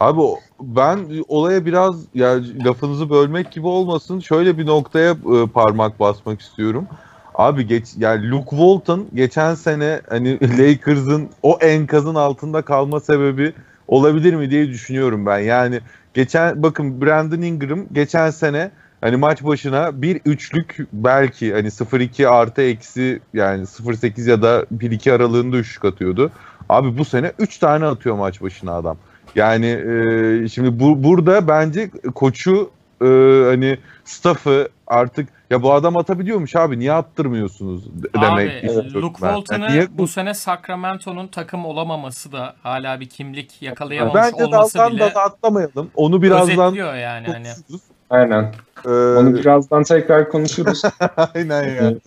Abi 0.00 0.20
ben 0.60 0.98
olaya 1.28 1.66
biraz 1.66 1.96
yani 2.14 2.64
lafınızı 2.64 3.10
bölmek 3.10 3.52
gibi 3.52 3.66
olmasın 3.66 4.20
şöyle 4.20 4.58
bir 4.58 4.66
noktaya 4.66 5.10
e, 5.10 5.46
parmak 5.54 6.00
basmak 6.00 6.40
istiyorum. 6.40 6.86
Abi 7.34 7.66
geç 7.66 7.88
yani 7.98 8.30
Luke 8.30 8.50
Walton 8.50 9.06
geçen 9.14 9.54
sene 9.54 10.00
hani 10.08 10.38
Lakers'ın 10.58 11.30
o 11.42 11.58
enkazın 11.60 12.14
altında 12.14 12.62
kalma 12.62 13.00
sebebi 13.00 13.52
olabilir 13.88 14.34
mi 14.34 14.50
diye 14.50 14.68
düşünüyorum 14.68 15.26
ben. 15.26 15.38
Yani 15.38 15.80
geçen 16.14 16.62
bakın 16.62 17.00
Brandon 17.00 17.42
Ingram 17.42 17.86
geçen 17.92 18.30
sene 18.30 18.70
hani 19.00 19.16
maç 19.16 19.44
başına 19.44 20.02
bir 20.02 20.20
üçlük 20.24 20.76
belki 20.92 21.52
hani 21.52 21.68
0-2 21.68 22.28
artı 22.28 22.62
eksi 22.62 23.20
yani 23.34 23.62
0-8 23.62 24.30
ya 24.30 24.42
da 24.42 24.66
1-2 24.78 25.12
aralığında 25.12 25.56
üçlük 25.56 25.84
atıyordu. 25.84 26.30
Abi 26.68 26.98
bu 26.98 27.04
sene 27.04 27.32
3 27.38 27.58
tane 27.58 27.86
atıyor 27.86 28.16
maç 28.16 28.42
başına 28.42 28.72
adam. 28.72 28.96
Yani 29.34 29.66
e, 29.66 30.48
şimdi 30.48 30.80
bu, 30.80 31.04
burada 31.04 31.48
bence 31.48 31.90
koçu 32.14 32.70
e, 33.02 33.06
hani 33.44 33.78
staff'ı 34.04 34.68
artık 34.86 35.28
ya 35.52 35.62
bu 35.62 35.72
adam 35.72 35.96
atabiliyormuş 35.96 36.56
abi 36.56 36.78
niye 36.78 36.92
attırmıyorsunuz 36.92 38.02
de- 38.02 38.08
demek 38.22 38.50
Abi 38.50 38.66
istiyorum 38.66 39.02
Luke 39.02 39.22
ben. 39.22 39.34
Walton'ı 39.34 39.64
Yani 39.76 39.88
bu 39.92 40.08
sene 40.08 40.34
Sacramento'nun 40.34 41.26
takım 41.26 41.64
olamaması 41.64 42.32
da 42.32 42.54
hala 42.62 43.00
bir 43.00 43.08
kimlik 43.08 43.62
yakalayamamış 43.62 44.14
bence 44.14 44.44
olması 44.44 44.78
bile 44.78 45.14
da 45.14 45.22
atlamayalım. 45.22 45.90
Onu 45.94 46.22
birazdan 46.22 46.74
yani. 46.74 47.26
Hani. 47.26 47.46
konuşuruz. 47.46 47.80
aynen. 48.10 48.54
Ee, 48.86 48.88
Onu 48.88 49.34
birazdan 49.34 49.82
tekrar 49.82 50.28
konuşuruz. 50.30 50.82
aynen 51.34 51.62
yani. 51.82 51.98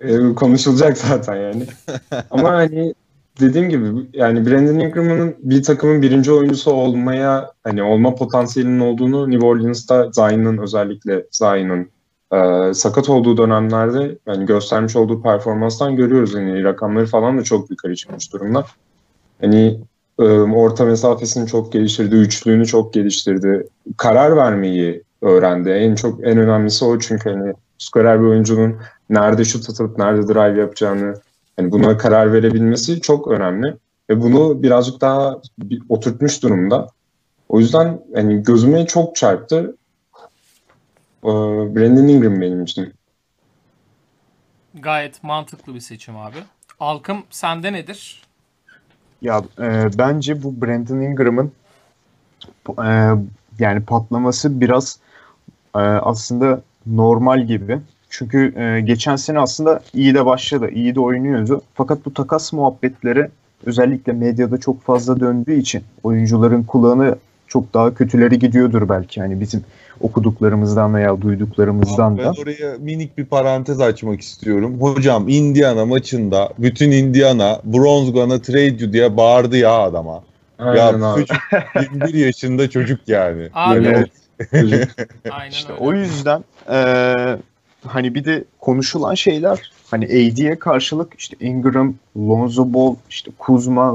Ee, 0.00 0.34
konuşulacak 0.34 0.98
zaten 0.98 1.36
yani. 1.36 1.66
Ama 2.30 2.50
hani 2.50 2.94
dediğim 3.40 3.68
gibi 3.68 3.86
yani 4.12 4.46
Brandon 4.46 4.78
Ingram'ın 4.78 5.36
bir 5.38 5.62
takımın 5.62 6.02
birinci 6.02 6.32
oyuncusu 6.32 6.72
olmaya 6.72 7.52
hani 7.64 7.82
olma 7.82 8.14
potansiyelinin 8.14 8.80
olduğunu 8.80 9.30
New 9.30 9.46
Orleans'ta 9.46 10.10
Zion'ın 10.12 10.58
özellikle 10.58 11.24
Zion'ın 11.30 11.90
e, 12.32 12.74
sakat 12.74 13.08
olduğu 13.08 13.36
dönemlerde 13.36 14.18
yani 14.26 14.46
göstermiş 14.46 14.96
olduğu 14.96 15.22
performanstan 15.22 15.96
görüyoruz. 15.96 16.34
Yani 16.34 16.64
rakamları 16.64 17.06
falan 17.06 17.38
da 17.38 17.42
çok 17.44 17.70
yukarı 17.70 17.96
çıkmış 17.96 18.32
durumda. 18.32 18.66
Hani 19.40 19.80
e, 20.18 20.22
orta 20.40 20.84
mesafesini 20.84 21.46
çok 21.46 21.72
geliştirdi, 21.72 22.16
üçlüğünü 22.16 22.66
çok 22.66 22.92
geliştirdi. 22.94 23.66
Karar 23.96 24.36
vermeyi 24.36 25.02
öğrendi. 25.22 25.70
En 25.70 25.94
çok 25.94 26.26
en 26.26 26.38
önemlisi 26.38 26.84
o 26.84 26.98
çünkü 26.98 27.30
hani 27.30 27.54
skorer 27.78 28.20
bir 28.20 28.26
oyuncunun 28.26 28.76
nerede 29.10 29.44
şut 29.44 29.70
atıp 29.70 29.98
nerede 29.98 30.28
drive 30.28 30.60
yapacağını 30.60 31.14
hani 31.56 31.72
buna 31.72 31.96
karar 31.96 32.32
verebilmesi 32.32 33.00
çok 33.00 33.28
önemli 33.28 33.76
ve 34.10 34.22
bunu 34.22 34.62
birazcık 34.62 35.00
daha 35.00 35.40
oturtmuş 35.88 36.42
durumda. 36.42 36.88
O 37.48 37.60
yüzden 37.60 38.00
hani 38.14 38.42
gözüme 38.42 38.86
çok 38.86 39.16
çarptı. 39.16 39.76
Ee, 41.24 41.28
Brandon 41.74 42.08
Ingram 42.08 42.40
benim 42.40 42.62
için. 42.62 42.94
Gayet 44.74 45.22
mantıklı 45.22 45.74
bir 45.74 45.80
seçim 45.80 46.16
abi. 46.16 46.36
Alkım 46.80 47.22
sende 47.30 47.72
nedir? 47.72 48.22
Ya 49.22 49.42
e, 49.58 49.98
bence 49.98 50.42
bu 50.42 50.62
Brandon 50.62 51.00
Ingram'ın 51.00 51.52
e, 52.68 53.10
yani 53.58 53.84
patlaması 53.84 54.60
biraz 54.60 54.98
e, 55.74 55.78
aslında 55.78 56.62
normal 56.86 57.46
gibi. 57.46 57.80
Çünkü 58.10 58.60
e, 58.60 58.80
geçen 58.80 59.16
sene 59.16 59.38
aslında 59.38 59.82
iyi 59.94 60.14
de 60.14 60.26
başladı, 60.26 60.68
iyi 60.70 60.94
de 60.94 61.00
oynuyordu. 61.00 61.62
Fakat 61.74 62.06
bu 62.06 62.14
takas 62.14 62.52
muhabbetleri 62.52 63.30
özellikle 63.66 64.12
medyada 64.12 64.58
çok 64.58 64.82
fazla 64.82 65.20
döndüğü 65.20 65.54
için 65.54 65.84
oyuncuların 66.02 66.62
kulağını 66.62 67.16
çok 67.50 67.74
daha 67.74 67.94
kötüleri 67.94 68.38
gidiyordur 68.38 68.88
belki. 68.88 69.20
Yani 69.20 69.40
bizim 69.40 69.64
okuduklarımızdan 70.00 70.94
veya 70.94 71.20
duyduklarımızdan 71.20 72.18
Ben 72.18 72.24
da. 72.24 72.32
oraya 72.42 72.76
minik 72.78 73.18
bir 73.18 73.24
parantez 73.24 73.80
açmak 73.80 74.20
istiyorum. 74.20 74.80
Hocam 74.80 75.28
Indiana 75.28 75.86
maçında 75.86 76.50
bütün 76.58 76.90
Indiana 76.90 77.60
Bronzgan'a 77.64 78.42
trade 78.42 78.82
you 78.84 78.92
diye 78.92 79.16
bağırdı 79.16 79.56
ya 79.56 79.72
adama. 79.78 80.22
Aynen 80.58 80.98
ya 80.98 81.12
abi. 81.12 81.26
çocuk 81.26 81.42
21 81.92 82.14
yaşında 82.14 82.70
çocuk 82.70 83.00
yani. 83.08 83.48
Abi 83.54 83.86
Evet. 83.86 84.08
Çocuk. 84.50 84.90
aynen 85.30 85.50
İşte 85.50 85.72
öyle. 85.72 85.82
o 85.84 85.92
yüzden 85.92 86.44
eee, 86.70 87.36
hani 87.86 88.14
bir 88.14 88.24
de 88.24 88.44
konuşulan 88.60 89.14
şeyler 89.14 89.72
hani 89.90 90.04
AD'ye 90.04 90.58
karşılık 90.58 91.12
işte 91.18 91.36
Ingram, 91.40 91.94
Lonzo 92.16 92.74
Ball, 92.74 92.94
işte 93.10 93.30
Kuzma, 93.38 93.94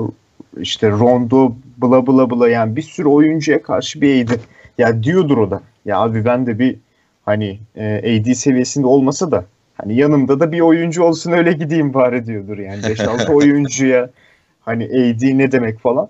işte 0.60 0.92
Rondo, 0.92 1.56
bla 1.78 2.08
bla 2.08 2.30
bla 2.30 2.50
yani 2.50 2.76
bir 2.76 2.82
sürü 2.82 3.08
oyuncuya 3.08 3.64
karşı 3.64 4.02
bir 4.02 4.26
AD. 4.26 4.40
Ya 4.78 5.04
diyordur 5.04 5.38
o 5.38 5.52
da. 5.52 5.62
Ya 5.86 6.00
abi 6.00 6.26
ben 6.26 6.48
de 6.48 6.60
bir 6.60 6.78
hani 7.26 7.60
e, 7.76 8.20
AD 8.20 8.34
seviyesinde 8.34 8.88
olmasa 8.88 9.32
da 9.32 9.46
hani 9.76 9.96
yanımda 9.96 10.40
da 10.40 10.52
bir 10.52 10.60
oyuncu 10.60 11.04
olsun 11.04 11.32
öyle 11.32 11.54
gideyim 11.54 11.94
bari 11.94 12.26
diyordur 12.26 12.58
yani 12.58 12.82
5-6 12.82 13.32
oyuncuya 13.34 14.10
hani 14.62 14.86
AD 14.86 15.38
ne 15.38 15.52
demek 15.52 15.80
falan. 15.80 16.10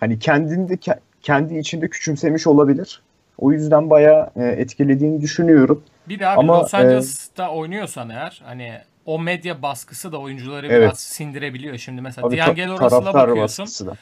Hani 0.00 0.18
kendini 0.18 0.68
de 0.68 0.74
ke- 0.74 0.98
kendi 1.22 1.58
içinde 1.58 1.88
küçümsemiş 1.88 2.46
olabilir. 2.46 3.02
O 3.38 3.52
yüzden 3.52 3.90
bayağı 3.90 4.30
e, 4.36 4.44
etkilediğini 4.44 5.20
düşünüyorum. 5.20 5.82
Bir 6.08 6.18
de 6.18 6.26
abi 6.26 6.38
Ama, 6.38 6.58
Los 6.58 6.74
Angeles'ta 6.74 7.50
oynuyorsan 7.50 8.10
eğer 8.10 8.42
hani 8.44 8.72
o 9.06 9.18
medya 9.18 9.62
baskısı 9.62 10.12
da 10.12 10.18
oyuncuları 10.18 10.66
Evet. 10.66 10.82
biraz 10.82 11.00
sindirebiliyor. 11.00 11.78
Şimdi 11.78 12.00
mesela 12.00 12.30
D'Angelo 12.30 12.80
Russell'a 12.80 13.14
bakıyorsun. 13.14 13.96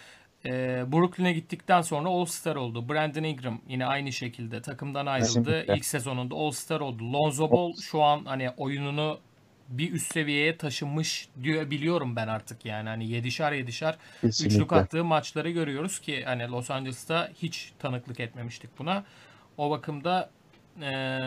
E, 0.46 0.50
Brooklyn'e 0.92 1.32
gittikten 1.32 1.80
sonra 1.82 2.08
All-Star 2.08 2.56
oldu. 2.56 2.88
Brandon 2.88 3.22
Ingram 3.22 3.60
yine 3.68 3.86
aynı 3.86 4.12
şekilde 4.12 4.62
takımdan 4.62 5.06
ayrıldı. 5.06 5.44
Kesinlikle. 5.44 5.74
İlk 5.76 5.84
sezonunda 5.84 6.34
All-Star 6.34 6.80
oldu. 6.80 7.12
Lonzo 7.12 7.50
Ball 7.50 7.72
şu 7.90 8.02
an 8.02 8.24
hani 8.24 8.50
oyununu 8.50 9.18
bir 9.68 9.92
üst 9.92 10.12
seviyeye 10.12 10.56
taşınmış 10.56 11.28
diyor 11.42 11.70
biliyorum 11.70 12.16
ben 12.16 12.28
artık 12.28 12.64
yani 12.64 12.88
hani 12.88 13.08
yedişer 13.08 13.52
yedişer 13.52 13.98
üçlük 14.22 14.50
Kesinlikle. 14.50 14.76
attığı 14.76 15.04
maçları 15.04 15.50
görüyoruz 15.50 15.98
ki 15.98 16.24
hani 16.24 16.48
Los 16.48 16.70
Angeles'ta 16.70 17.30
hiç 17.42 17.72
tanıklık 17.78 18.20
etmemiştik 18.20 18.78
buna. 18.78 19.04
O 19.58 19.70
bakımda 19.70 20.30
e, 20.82 21.20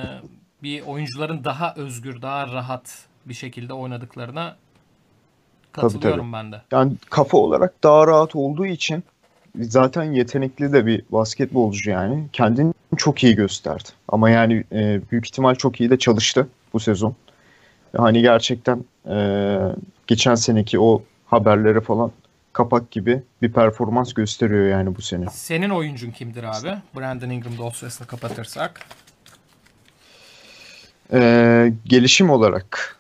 bir 0.63 0.81
oyuncuların 0.81 1.43
daha 1.43 1.73
özgür, 1.75 2.21
daha 2.21 2.47
rahat 2.47 3.06
bir 3.29 3.33
şekilde 3.33 3.73
oynadıklarına 3.73 4.55
katılıyorum 5.71 6.33
ben 6.33 6.51
de. 6.51 6.61
Yani 6.71 6.93
kafa 7.09 7.37
olarak 7.37 7.83
daha 7.83 8.07
rahat 8.07 8.35
olduğu 8.35 8.65
için 8.65 9.03
zaten 9.59 10.03
yetenekli 10.03 10.73
de 10.73 10.85
bir 10.85 11.03
basketbolcu 11.09 11.89
yani. 11.89 12.27
Kendini 12.33 12.73
çok 12.97 13.23
iyi 13.23 13.35
gösterdi. 13.35 13.89
Ama 14.07 14.29
yani 14.29 14.63
e, 14.71 15.01
büyük 15.11 15.27
ihtimal 15.27 15.55
çok 15.55 15.81
iyi 15.81 15.89
de 15.89 15.99
çalıştı 15.99 16.47
bu 16.73 16.79
sezon. 16.79 17.15
Hani 17.97 18.21
gerçekten 18.21 18.85
e, 19.09 19.57
geçen 20.07 20.35
seneki 20.35 20.79
o 20.79 21.03
haberlere 21.25 21.81
falan 21.81 22.11
kapak 22.53 22.91
gibi 22.91 23.23
bir 23.41 23.51
performans 23.51 24.13
gösteriyor 24.13 24.67
yani 24.67 24.95
bu 24.95 25.01
sene. 25.01 25.25
Senin 25.31 25.69
oyuncun 25.69 26.11
kimdir 26.11 26.43
abi? 26.43 26.77
Brandon 26.97 27.29
Ingram 27.29 27.57
dosyasını 27.57 28.07
kapatırsak. 28.07 28.81
E, 31.13 31.73
gelişim 31.85 32.29
olarak 32.29 32.96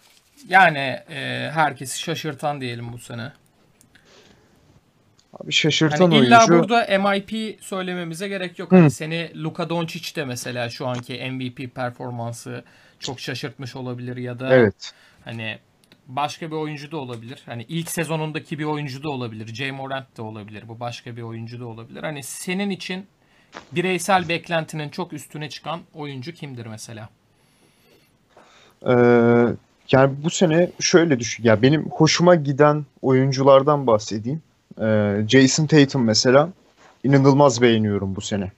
Yani 0.47 0.99
e, 1.09 1.49
herkesi 1.53 1.99
şaşırtan 1.99 2.61
diyelim 2.61 2.93
bu 2.93 2.97
sene. 2.97 3.31
abi 5.33 5.51
şaşırtan 5.51 6.11
Hani 6.11 6.17
illa 6.17 6.37
oyuncu 6.37 6.53
burada 6.53 6.99
MIP 6.99 7.63
söylememize 7.63 8.27
gerek 8.27 8.59
yok. 8.59 8.71
Hani 8.71 8.91
seni 8.91 9.43
Luka 9.43 9.69
Doncic 9.69 10.15
de 10.15 10.25
mesela 10.25 10.69
şu 10.69 10.87
anki 10.87 11.31
MVP 11.31 11.75
performansı 11.75 12.63
çok 12.99 13.19
şaşırtmış 13.19 13.75
olabilir 13.75 14.17
ya 14.17 14.39
da 14.39 14.55
evet. 14.55 14.93
hani 15.25 15.59
başka 16.07 16.51
bir 16.51 16.55
oyuncu 16.55 16.91
da 16.91 16.97
olabilir. 16.97 17.41
Hani 17.45 17.65
ilk 17.69 17.91
sezonundaki 17.91 18.59
bir 18.59 18.63
oyuncu 18.63 19.03
da 19.03 19.09
olabilir. 19.09 19.47
Jay 19.47 19.71
Morant 19.71 20.17
da 20.17 20.23
olabilir. 20.23 20.63
Bu 20.67 20.79
başka 20.79 21.15
bir 21.15 21.21
oyuncu 21.21 21.59
da 21.59 21.65
olabilir. 21.65 22.03
Hani 22.03 22.23
senin 22.23 22.69
için 22.69 23.07
bireysel 23.71 24.29
beklentinin 24.29 24.89
çok 24.89 25.13
üstüne 25.13 25.49
çıkan 25.49 25.81
oyuncu 25.93 26.33
kimdir 26.33 26.65
mesela? 26.65 27.09
Ee, 28.87 29.47
yani 29.91 30.13
bu 30.23 30.29
sene 30.29 30.69
şöyle 30.79 31.19
düşün. 31.19 31.43
Ya 31.43 31.61
benim 31.61 31.89
hoşuma 31.89 32.35
giden 32.35 32.85
oyunculardan 33.01 33.87
bahsedeyim. 33.87 34.41
Ee, 34.81 35.15
Jason 35.27 35.65
Tatum 35.65 36.03
mesela 36.03 36.49
inanılmaz 37.03 37.61
beğeniyorum 37.61 38.15
bu 38.15 38.21
sene. 38.21 38.51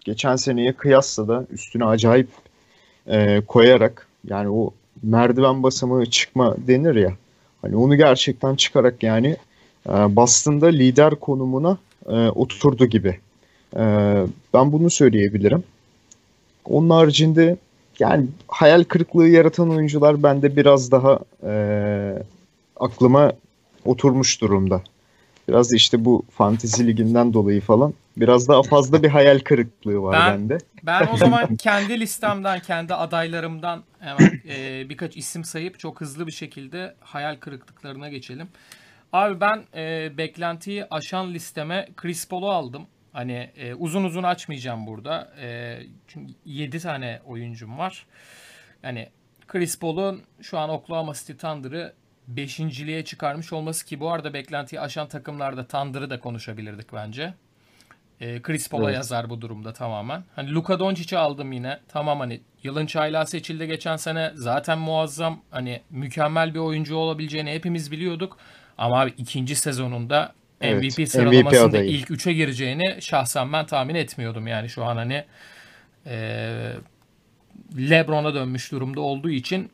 Geçen 0.00 0.36
seneye 0.36 0.72
kıyasla 0.72 1.28
da 1.28 1.46
üstüne 1.50 1.84
acayip 1.84 2.28
e, 3.06 3.40
koyarak 3.40 4.06
yani 4.28 4.48
o 4.48 4.70
merdiven 5.02 5.62
basamağı 5.62 6.06
çıkma 6.06 6.56
denir 6.66 6.94
ya. 6.94 7.12
Hani 7.62 7.76
onu 7.76 7.96
gerçekten 7.96 8.54
çıkarak 8.54 9.02
yani 9.02 9.36
e, 9.88 10.16
Boston'da 10.16 10.66
lider 10.66 11.14
konumuna 11.14 11.78
e, 12.06 12.28
oturdu 12.28 12.86
gibi. 12.86 13.18
E, 13.76 13.82
ben 14.54 14.72
bunu 14.72 14.90
söyleyebilirim. 14.90 15.64
Onun 16.64 16.90
haricinde 16.90 17.56
yani 18.02 18.26
hayal 18.48 18.84
kırıklığı 18.84 19.28
yaratan 19.28 19.70
oyuncular 19.70 20.22
bende 20.22 20.56
biraz 20.56 20.90
daha 20.90 21.18
e, 21.46 21.52
aklıma 22.76 23.32
oturmuş 23.84 24.40
durumda. 24.40 24.82
Biraz 25.48 25.72
işte 25.72 26.04
bu 26.04 26.24
fantezi 26.30 26.86
liginden 26.86 27.32
dolayı 27.32 27.60
falan 27.60 27.94
biraz 28.16 28.48
daha 28.48 28.62
fazla 28.62 29.02
bir 29.02 29.08
hayal 29.08 29.38
kırıklığı 29.38 30.02
var 30.02 30.12
Ben- 30.12 30.40
bende. 30.40 30.58
Ben 30.82 31.08
o 31.12 31.16
zaman 31.16 31.56
kendi 31.58 32.00
listemden, 32.00 32.60
kendi 32.60 32.94
adaylarımdan 32.94 33.82
hemen 34.00 34.40
e, 34.48 34.88
birkaç 34.88 35.16
isim 35.16 35.44
sayıp 35.44 35.78
çok 35.78 36.00
hızlı 36.00 36.26
bir 36.26 36.32
şekilde 36.32 36.94
hayal 37.00 37.36
kırıklıklarına 37.36 38.08
geçelim. 38.08 38.48
Abi 39.12 39.40
ben 39.40 39.62
e, 39.74 40.12
beklentiyi 40.18 40.84
aşan 40.90 41.34
listeme 41.34 41.88
Chris 41.96 42.28
Paul'u 42.28 42.50
aldım. 42.50 42.86
Hani 43.12 43.50
e, 43.56 43.74
uzun 43.74 44.04
uzun 44.04 44.22
açmayacağım 44.22 44.86
burada. 44.86 45.32
E, 45.40 45.78
çünkü 46.06 46.34
7 46.44 46.78
tane 46.78 47.20
oyuncum 47.24 47.78
var. 47.78 48.06
Yani 48.82 49.08
Chris 49.48 49.78
Paul'un 49.78 50.22
şu 50.42 50.58
an 50.58 50.70
Oklahoma 50.70 51.12
City 51.14 51.32
Thunder'ı 51.32 51.94
beşinciliğe 52.28 53.04
çıkarmış 53.04 53.52
olması 53.52 53.86
ki 53.86 54.00
bu 54.00 54.12
arada 54.12 54.34
beklentiyi 54.34 54.80
aşan 54.80 55.08
takımlarda 55.08 55.66
Thunder'ı 55.66 56.10
da 56.10 56.20
konuşabilirdik 56.20 56.92
bence. 56.92 57.34
E, 58.20 58.42
Chris 58.42 58.70
Paul'a 58.70 58.84
Evet. 58.84 58.96
yazar 58.96 59.30
bu 59.30 59.40
durumda 59.40 59.72
tamamen. 59.72 60.24
Hani 60.36 60.54
Luka 60.54 60.78
Doncic'i 60.78 61.18
aldım 61.18 61.52
yine. 61.52 61.80
Tamam 61.88 62.20
hani 62.20 62.40
yılın 62.62 62.86
çaylağı 62.86 63.26
seçildi 63.26 63.66
geçen 63.66 63.96
sene. 63.96 64.32
Zaten 64.34 64.78
muazzam 64.78 65.40
hani 65.50 65.82
mükemmel 65.90 66.54
bir 66.54 66.58
oyuncu 66.58 66.96
olabileceğini 66.96 67.50
hepimiz 67.52 67.92
biliyorduk. 67.92 68.36
Ama 68.78 69.00
abi 69.00 69.14
ikinci 69.16 69.56
sezonunda 69.56 70.32
Evet, 70.62 70.82
MVP 70.82 70.98
MVP 70.98 71.08
sıralamasında 71.08 71.64
adayı. 71.64 71.90
ilk 71.90 72.10
3'e 72.10 72.32
gireceğini 72.32 73.02
şahsen 73.02 73.52
ben 73.52 73.66
tahmin 73.66 73.94
etmiyordum. 73.94 74.46
Yani 74.46 74.68
şu 74.68 74.84
an 74.84 74.96
hani 74.96 75.24
e, 76.06 76.16
LeBron'a 77.78 78.34
dönmüş 78.34 78.72
durumda 78.72 79.00
olduğu 79.00 79.30
için 79.30 79.70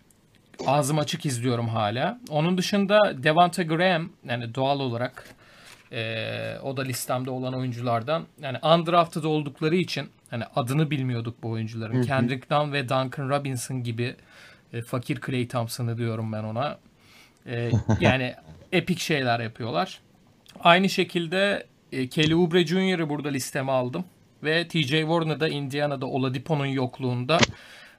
ağzım 0.67 0.99
açık 0.99 1.27
izliyorum 1.27 1.69
hala. 1.69 2.21
Onun 2.31 2.59
dışında 2.59 3.23
Devonta 3.23 3.63
Graham 3.63 4.11
yani 4.29 4.55
doğal 4.55 4.81
olarak 4.81 5.25
ee, 5.93 6.59
o 6.63 6.77
da 6.77 6.83
listemde 6.83 7.31
olan 7.31 7.55
oyunculardan. 7.55 8.27
Yani 8.41 8.59
undrafted 8.63 9.25
oldukları 9.25 9.77
için 9.77 10.09
hani 10.31 10.45
adını 10.57 10.91
bilmiyorduk 10.91 11.43
bu 11.43 11.51
oyuncuların. 11.51 12.03
Kendrick 12.03 12.47
Nunn 12.51 12.73
ve 12.73 12.83
Duncan 12.83 13.29
Robinson 13.29 13.83
gibi 13.83 14.17
e, 14.73 14.83
fakir 14.83 15.21
Klay 15.21 15.49
Thompson'ı 15.49 15.99
diyorum 15.99 16.33
ben 16.33 16.45
ona. 16.45 16.79
Ee, 17.47 17.71
yani 18.01 18.35
epik 18.73 19.01
şeyler 19.01 19.41
yapıyorlar. 19.41 20.01
Aynı 20.65 20.89
şekilde 20.89 21.67
e, 21.93 22.09
Kelly 22.09 22.35
Oubre 22.35 22.67
Jr.'ı 22.67 23.09
burada 23.09 23.29
listeme 23.29 23.73
aldım. 23.73 24.05
Ve 24.43 24.69
TJ 24.69 24.91
Warren'ı 24.91 25.49
Indiana'da 25.49 26.07
Oladipo'nun 26.07 26.67
yokluğunda 26.67 27.39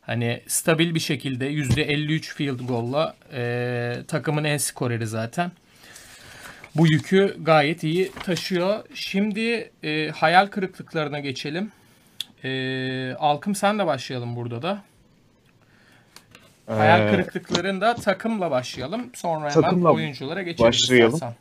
hani 0.01 0.41
stabil 0.47 0.95
bir 0.95 0.99
şekilde 0.99 1.51
%53 1.51 2.21
field 2.21 2.59
goal'la 2.67 3.15
e, 3.33 3.93
takımın 4.07 4.43
en 4.43 4.57
skoreri 4.57 5.07
zaten 5.07 5.51
bu 6.75 6.87
yükü 6.87 7.37
gayet 7.41 7.83
iyi 7.83 8.11
taşıyor. 8.23 8.83
Şimdi 8.93 9.71
e, 9.83 10.09
hayal 10.09 10.47
kırıklıklarına 10.47 11.19
geçelim. 11.19 11.71
E, 12.43 13.13
Alkım 13.19 13.55
sen 13.55 13.79
de 13.79 13.85
başlayalım 13.85 14.35
burada 14.35 14.61
da. 14.61 14.83
Hayal 16.67 17.07
Ee, 17.07 17.11
kırıklıklarında 17.11 17.95
takımla 17.95 18.51
başlayalım. 18.51 19.09
Sonra 19.15 19.39
hemen 19.39 19.61
takımla 19.61 19.91
oyunculara 19.93 20.41
geçelim 20.41 20.67
başlayalım. 20.67 21.13
istersen. 21.13 21.35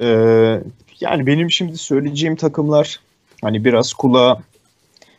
Ee, 0.00 0.60
yani 1.00 1.26
benim 1.26 1.50
şimdi 1.50 1.76
söyleyeceğim 1.76 2.36
takımlar 2.36 3.00
hani 3.42 3.64
biraz 3.64 3.92
kulağa 3.92 4.42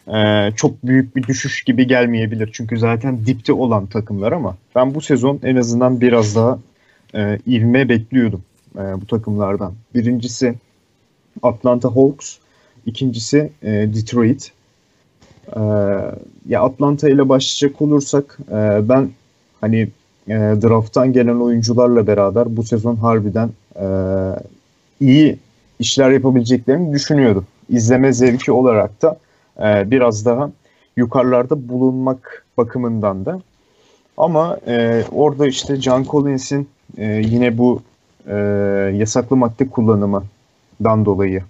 e, 0.07 0.51
çok 0.55 0.83
büyük 0.83 1.15
bir 1.15 1.23
düşüş 1.23 1.63
gibi 1.63 1.87
gelmeyebilir. 1.87 2.49
Çünkü 2.53 2.77
zaten 2.77 3.25
dipte 3.25 3.53
olan 3.53 3.85
takımlar 3.85 4.31
ama 4.31 4.57
ben 4.75 4.95
bu 4.95 5.01
sezon 5.01 5.39
en 5.43 5.55
azından 5.55 6.01
biraz 6.01 6.35
daha 6.35 6.59
e, 7.15 7.39
ivme 7.47 7.89
bekliyordum 7.89 8.41
e, 8.75 9.01
bu 9.01 9.07
takımlardan. 9.07 9.73
Birincisi 9.95 10.55
Atlanta 11.43 11.95
Hawks, 11.95 12.37
ikincisi 12.85 13.51
e, 13.63 13.69
Detroit. 13.69 14.51
E, 15.55 15.59
ya 16.47 16.61
Atlanta 16.61 17.09
ile 17.09 17.29
başlayacak 17.29 17.81
olursak 17.81 18.37
e, 18.51 18.89
ben 18.89 19.09
hani 19.61 19.79
e, 20.27 20.33
drafttan 20.33 21.13
gelen 21.13 21.39
oyuncularla 21.39 22.07
beraber 22.07 22.57
bu 22.57 22.63
sezon 22.63 22.95
harbiden 22.95 23.49
e, 23.75 23.85
iyi 24.99 25.37
işler 25.79 26.11
yapabileceklerini 26.11 26.93
düşünüyordum. 26.93 27.45
İzleme 27.69 28.13
zevki 28.13 28.51
olarak 28.51 29.01
da 29.01 29.17
e, 29.59 29.91
biraz 29.91 30.25
daha 30.25 30.51
yukarılarda 30.97 31.69
bulunmak 31.69 32.45
bakımından 32.57 33.25
da. 33.25 33.41
Ama 34.17 34.57
e, 34.67 35.03
orada 35.11 35.47
işte 35.47 35.75
John 35.75 36.03
Collins'in 36.03 36.69
e, 36.97 37.05
yine 37.05 37.57
bu 37.57 37.81
e, 38.27 38.35
yasaklı 38.95 39.35
madde 39.35 39.67
kullanımından 39.67 41.05
dolayı 41.05 41.43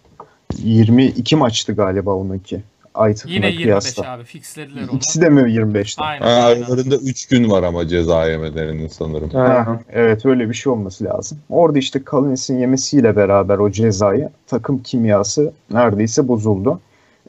22 0.57 1.35
maçtı 1.35 1.73
galiba 1.73 2.13
onunki. 2.13 2.61
Takımına 2.97 3.35
Yine 3.35 3.47
25 3.47 3.63
kıyasla. 3.63 4.11
abi 4.11 4.23
fixlediler 4.23 4.81
onu. 4.83 4.95
İkisi 4.97 5.21
de 5.21 5.29
mi 5.29 5.41
25'ti? 5.41 6.01
Aynen. 6.01 6.25
Ha, 6.25 6.29
aynen. 6.31 6.61
aralarında 6.63 6.95
3 6.95 7.25
gün 7.27 7.51
var 7.51 7.63
ama 7.63 7.87
ceza 7.87 8.27
yemelerinin 8.29 8.87
sanırım. 8.87 9.29
Ha, 9.29 9.79
evet 9.91 10.25
öyle 10.25 10.49
bir 10.49 10.53
şey 10.53 10.71
olması 10.73 11.03
lazım. 11.05 11.37
Orada 11.49 11.79
işte 11.79 12.01
Collins'in 12.09 12.57
yemesiyle 12.59 13.15
beraber 13.15 13.57
o 13.57 13.71
cezayı 13.71 14.29
takım 14.47 14.83
kimyası 14.83 15.53
neredeyse 15.71 16.27
bozuldu. 16.27 16.79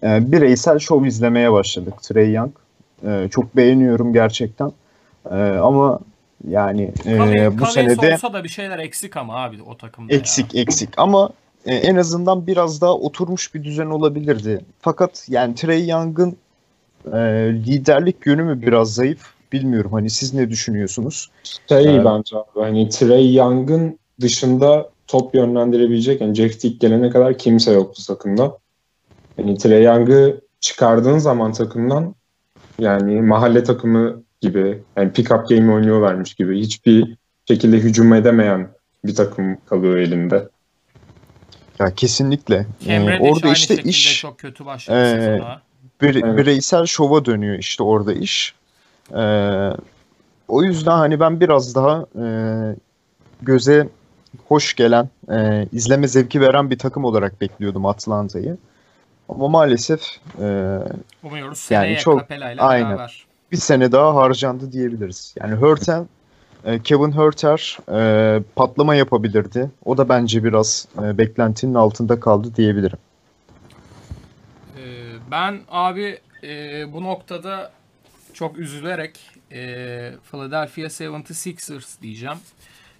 Ee, 0.02 0.32
bireysel 0.32 0.78
şov 0.78 1.04
izlemeye 1.04 1.52
başladık 1.52 1.94
Trey 2.02 2.32
Young. 2.32 2.52
Ee, 3.06 3.28
çok 3.30 3.56
beğeniyorum 3.56 4.12
gerçekten. 4.12 4.72
Ee, 5.30 5.34
ama 5.38 6.00
yani 6.48 6.82
e, 7.06 7.10
Collins- 7.16 7.52
bu 7.52 7.58
Collins 7.58 7.72
sene 7.74 8.02
de 8.10 8.14
olsa 8.14 8.32
da 8.32 8.44
bir 8.44 8.48
şeyler 8.48 8.78
eksik 8.78 9.16
ama 9.16 9.36
abi 9.36 9.62
o 9.62 9.76
takımda 9.76 10.12
ya. 10.12 10.18
eksik 10.18 10.54
eksik 10.54 10.88
ama 10.96 11.30
en 11.72 11.96
azından 11.96 12.46
biraz 12.46 12.80
daha 12.80 12.94
oturmuş 12.94 13.54
bir 13.54 13.64
düzen 13.64 13.86
olabilirdi. 13.86 14.60
Fakat 14.80 15.26
yani 15.28 15.54
Trey 15.54 15.88
Young'ın 15.88 16.36
e, 17.12 17.18
liderlik 17.66 18.26
yönü 18.26 18.42
mü 18.42 18.62
biraz 18.62 18.94
zayıf 18.94 19.20
bilmiyorum. 19.52 19.92
Hani 19.92 20.10
siz 20.10 20.34
ne 20.34 20.50
düşünüyorsunuz? 20.50 21.30
Şey 21.68 21.94
Evet. 21.94 22.04
bence 22.04 22.36
abi 22.36 22.60
hani 22.60 22.88
Trey 22.88 23.34
Young'ın 23.34 23.98
dışında 24.20 24.90
top 25.06 25.34
yönlendirebilecek 25.34 26.20
yani 26.20 26.34
Jeff 26.34 26.60
Teague 26.60 26.78
gelene 26.78 27.10
kadar 27.10 27.38
kimse 27.38 27.72
yoktu 27.72 28.02
takımda. 28.06 28.58
Yani 29.38 29.58
Trey 29.58 29.82
Young'ı 29.82 30.40
çıkardığın 30.60 31.18
zaman 31.18 31.52
takımdan 31.52 32.14
yani 32.78 33.22
mahalle 33.22 33.64
takımı 33.64 34.22
gibi 34.40 34.82
yani 34.96 35.10
pick-up 35.10 35.56
game 35.56 35.72
oynuyorlarmış 35.72 36.34
gibi 36.34 36.60
hiçbir 36.60 37.16
şekilde 37.48 37.76
hücum 37.76 38.12
edemeyen 38.12 38.68
bir 39.04 39.14
takım 39.14 39.58
kalıyor 39.66 39.96
elinde. 39.96 40.48
Ya 41.78 41.94
kesinlikle. 41.94 42.66
Ee, 42.86 43.18
orada 43.20 43.48
işte 43.52 43.82
iş 43.82 44.20
çok 44.20 44.38
kötü 44.38 44.66
başladı 44.66 44.98
Ee, 44.98 45.20
sezona. 45.20 45.62
bir- 46.02 46.24
Evet. 46.24 46.38
bireysel 46.38 46.86
şova 46.86 47.24
dönüyor 47.24 47.58
işte 47.58 47.82
orada 47.82 48.12
iş. 48.12 48.54
Ee, 49.16 49.70
O 50.48 50.62
yüzden 50.62 50.96
hani 50.96 51.20
ben 51.20 51.40
biraz 51.40 51.74
daha 51.74 52.06
e, 52.22 52.24
göze 53.42 53.88
hoş 54.48 54.74
gelen, 54.74 55.08
e, 55.30 55.66
izleme 55.72 56.08
zevki 56.08 56.40
veren 56.40 56.70
bir 56.70 56.78
takım 56.78 57.04
olarak 57.04 57.40
bekliyordum 57.40 57.86
Atlanta'yı. 57.86 58.56
Ama 59.28 59.48
maalesef 59.48 60.00
e, 60.40 60.78
Umuyoruz 61.22 61.58
seneye 61.58 61.90
Yani 61.92 61.98
çok- 61.98 62.26
aynen. 62.58 62.88
beraber. 62.90 63.26
bir 63.52 63.56
sene 63.56 63.92
daha 63.92 64.14
harcandı 64.14 64.72
diyebiliriz. 64.72 65.34
Yani 65.40 65.54
Hurten, 65.54 66.06
e, 66.64 66.82
Kevin 66.82 67.12
Hurter 67.12 67.78
e, 67.92 68.42
patlama 68.56 68.94
yapabilirdi. 68.94 69.70
O 69.84 69.98
da 69.98 70.08
bence 70.08 70.44
biraz 70.44 70.88
e, 71.02 71.18
beklentinin 71.18 71.74
altında 71.74 72.20
kaldı 72.20 72.54
diyebilirim. 72.56 72.98
Ee, 74.76 74.80
ben 75.30 75.60
abi 75.70 76.18
e, 76.42 76.92
bu 76.92 77.02
noktada 77.02 77.72
çok 78.34 78.58
üzülerek 78.58 79.20
e, 79.52 79.58
Philadelphia 80.30 80.82
76ers 80.82 82.02
diyeceğim. 82.02 82.38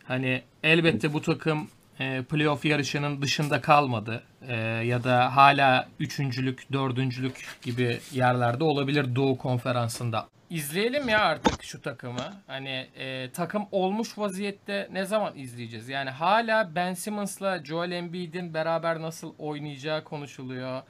Hani 0.04 0.42
elbette 0.62 1.12
bu 1.12 1.22
takım 1.22 1.68
e, 2.00 2.22
playoff 2.22 2.64
yarışının 2.64 3.22
dışında 3.22 3.60
kalmadı. 3.60 4.22
E, 4.48 4.56
ya 4.64 5.04
da 5.04 5.36
hala 5.36 5.88
üçüncülük, 6.00 6.72
dördüncülük 6.72 7.46
gibi 7.62 7.98
yerlerde 8.12 8.64
olabilir 8.64 9.14
Doğu 9.16 9.38
Konferansı'nda. 9.38 10.28
İzleyelim 10.50 11.08
ya 11.08 11.20
artık 11.20 11.62
şu 11.62 11.82
takımı. 11.82 12.42
Hani 12.46 12.88
e, 12.96 13.30
takım 13.30 13.66
olmuş 13.72 14.18
vaziyette 14.18 14.88
ne 14.92 15.04
zaman 15.04 15.38
izleyeceğiz? 15.38 15.88
Yani 15.88 16.10
hala 16.10 16.74
Ben 16.74 16.94
Simmons'la 16.94 17.64
Joel 17.64 17.92
Embiid'in 17.92 18.54
beraber 18.54 19.02
nasıl 19.02 19.34
oynayacağı 19.38 20.04
konuşuluyor. 20.04 20.82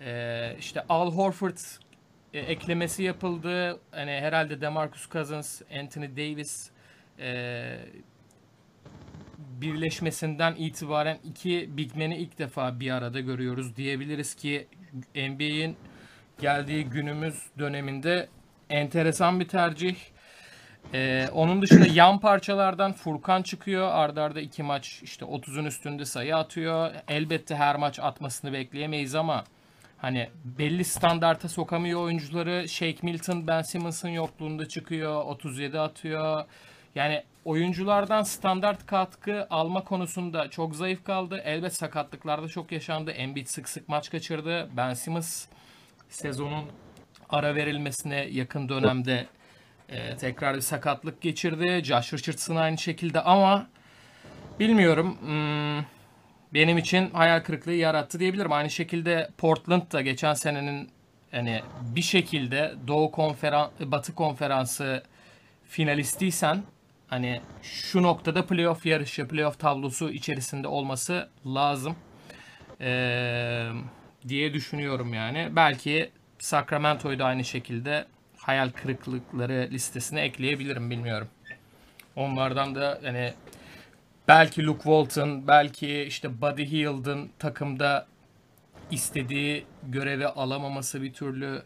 Ee, 0.00 0.56
işte 0.58 0.84
Al 0.88 1.12
Horford 1.12 1.56
e, 2.34 2.38
eklemesi 2.38 3.02
yapıldı. 3.02 3.80
Hani 3.90 4.10
herhalde 4.10 4.60
DeMarcus 4.60 5.10
Cousins, 5.10 5.62
Anthony 5.80 6.16
Davis 6.16 6.70
e, 7.18 7.78
birleşmesinden 9.38 10.54
itibaren 10.54 11.18
iki 11.24 11.76
big 11.76 11.94
man'i 11.96 12.16
ilk 12.16 12.38
defa 12.38 12.80
bir 12.80 12.90
arada 12.90 13.20
görüyoruz 13.20 13.76
diyebiliriz 13.76 14.34
ki 14.34 14.68
NBA'in 15.14 15.76
geldiği 16.40 16.84
günümüz 16.84 17.42
döneminde 17.58 18.28
enteresan 18.72 19.40
bir 19.40 19.48
tercih. 19.48 19.96
Ee, 20.94 21.28
onun 21.32 21.62
dışında 21.62 21.86
yan 21.94 22.18
parçalardan 22.18 22.92
Furkan 22.92 23.42
çıkıyor. 23.42 23.90
Arda 23.92 24.22
arda 24.22 24.40
iki 24.40 24.62
maç 24.62 25.00
işte 25.02 25.24
30'un 25.24 25.64
üstünde 25.64 26.04
sayı 26.04 26.36
atıyor. 26.36 26.90
Elbette 27.08 27.56
her 27.56 27.76
maç 27.76 27.98
atmasını 27.98 28.52
bekleyemeyiz 28.52 29.14
ama 29.14 29.44
hani 29.98 30.28
belli 30.44 30.84
standarta 30.84 31.48
sokamıyor 31.48 32.00
oyuncuları. 32.00 32.68
Shake 32.68 32.98
Milton, 33.02 33.46
Ben 33.46 33.62
Simmons'ın 33.62 34.08
yokluğunda 34.08 34.68
çıkıyor. 34.68 35.24
37 35.24 35.80
atıyor. 35.80 36.44
Yani 36.94 37.22
oyunculardan 37.44 38.22
standart 38.22 38.86
katkı 38.86 39.46
alma 39.50 39.84
konusunda 39.84 40.50
çok 40.50 40.76
zayıf 40.76 41.04
kaldı. 41.04 41.42
Elbet 41.44 41.74
sakatlıklarda 41.74 42.48
çok 42.48 42.72
yaşandı. 42.72 43.10
Embiid 43.10 43.46
sık 43.46 43.68
sık 43.68 43.88
maç 43.88 44.10
kaçırdı. 44.10 44.68
Ben 44.76 44.94
Simmons 44.94 45.46
sezonun 46.08 46.64
ara 47.32 47.54
verilmesine 47.54 48.16
yakın 48.30 48.68
dönemde 48.68 49.26
e, 49.88 50.16
tekrar 50.16 50.56
bir 50.56 50.60
sakatlık 50.60 51.20
geçirdi. 51.20 51.80
Josh 51.84 52.12
Richardson 52.12 52.56
aynı 52.56 52.78
şekilde 52.78 53.20
ama 53.20 53.66
bilmiyorum. 54.60 55.18
Hmm, 55.20 55.84
benim 56.54 56.78
için 56.78 57.10
hayal 57.10 57.40
kırıklığı 57.40 57.72
yarattı 57.72 58.20
diyebilirim. 58.20 58.52
Aynı 58.52 58.70
şekilde 58.70 59.30
Portland 59.38 59.92
da 59.92 60.00
geçen 60.00 60.34
senenin 60.34 60.88
hani 61.30 61.62
bir 61.80 62.02
şekilde 62.02 62.74
Doğu 62.86 63.10
Konferan 63.10 63.70
Batı 63.80 64.14
Konferansı 64.14 65.02
finalistiysen 65.68 66.62
hani 67.08 67.40
şu 67.62 68.02
noktada 68.02 68.46
playoff 68.46 68.86
yarışı, 68.86 69.28
playoff 69.28 69.58
tablosu 69.58 70.10
içerisinde 70.10 70.68
olması 70.68 71.28
lazım. 71.46 71.96
Ee, 72.80 73.68
diye 74.28 74.54
düşünüyorum 74.54 75.14
yani. 75.14 75.48
Belki 75.56 76.10
Sacramento'yu 76.42 77.18
da 77.18 77.24
aynı 77.24 77.44
şekilde 77.44 78.06
hayal 78.38 78.70
kırıklıkları 78.70 79.68
listesine 79.70 80.20
ekleyebilirim 80.20 80.90
bilmiyorum. 80.90 81.28
Onlardan 82.16 82.74
da 82.74 83.00
hani 83.04 83.34
belki 84.28 84.66
Luke 84.66 84.82
Walton, 84.82 85.48
belki 85.48 86.02
işte 86.02 86.40
Buddy 86.40 86.64
Hield'ın 86.64 87.30
takımda 87.38 88.06
istediği 88.90 89.66
görevi 89.82 90.26
alamaması 90.26 91.02
bir 91.02 91.12
türlü 91.12 91.62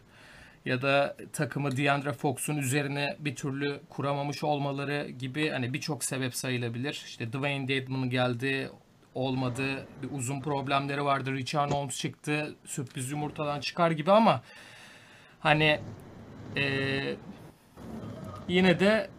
ya 0.65 0.81
da 0.81 1.17
takımı 1.33 1.77
DeAndre 1.77 2.13
Fox'un 2.13 2.57
üzerine 2.57 3.15
bir 3.19 3.35
türlü 3.35 3.79
kuramamış 3.89 4.43
olmaları 4.43 5.09
gibi 5.09 5.49
hani 5.49 5.73
birçok 5.73 6.03
sebep 6.03 6.35
sayılabilir. 6.35 7.03
İşte 7.07 7.33
Dwayne 7.33 7.67
Dedman 7.67 8.09
geldi, 8.09 8.69
olmadı. 9.17 9.85
Bir 10.03 10.17
uzun 10.17 10.41
problemleri 10.41 11.05
vardı. 11.05 11.31
Richard 11.33 11.71
Holmes 11.71 11.97
çıktı. 11.97 12.55
Sürpriz 12.65 13.11
yumurtadan 13.11 13.59
çıkar 13.59 13.91
gibi 13.91 14.11
ama 14.11 14.41
hani 15.39 15.79
eee, 16.55 17.15
yine 18.47 18.79
de 18.79 19.09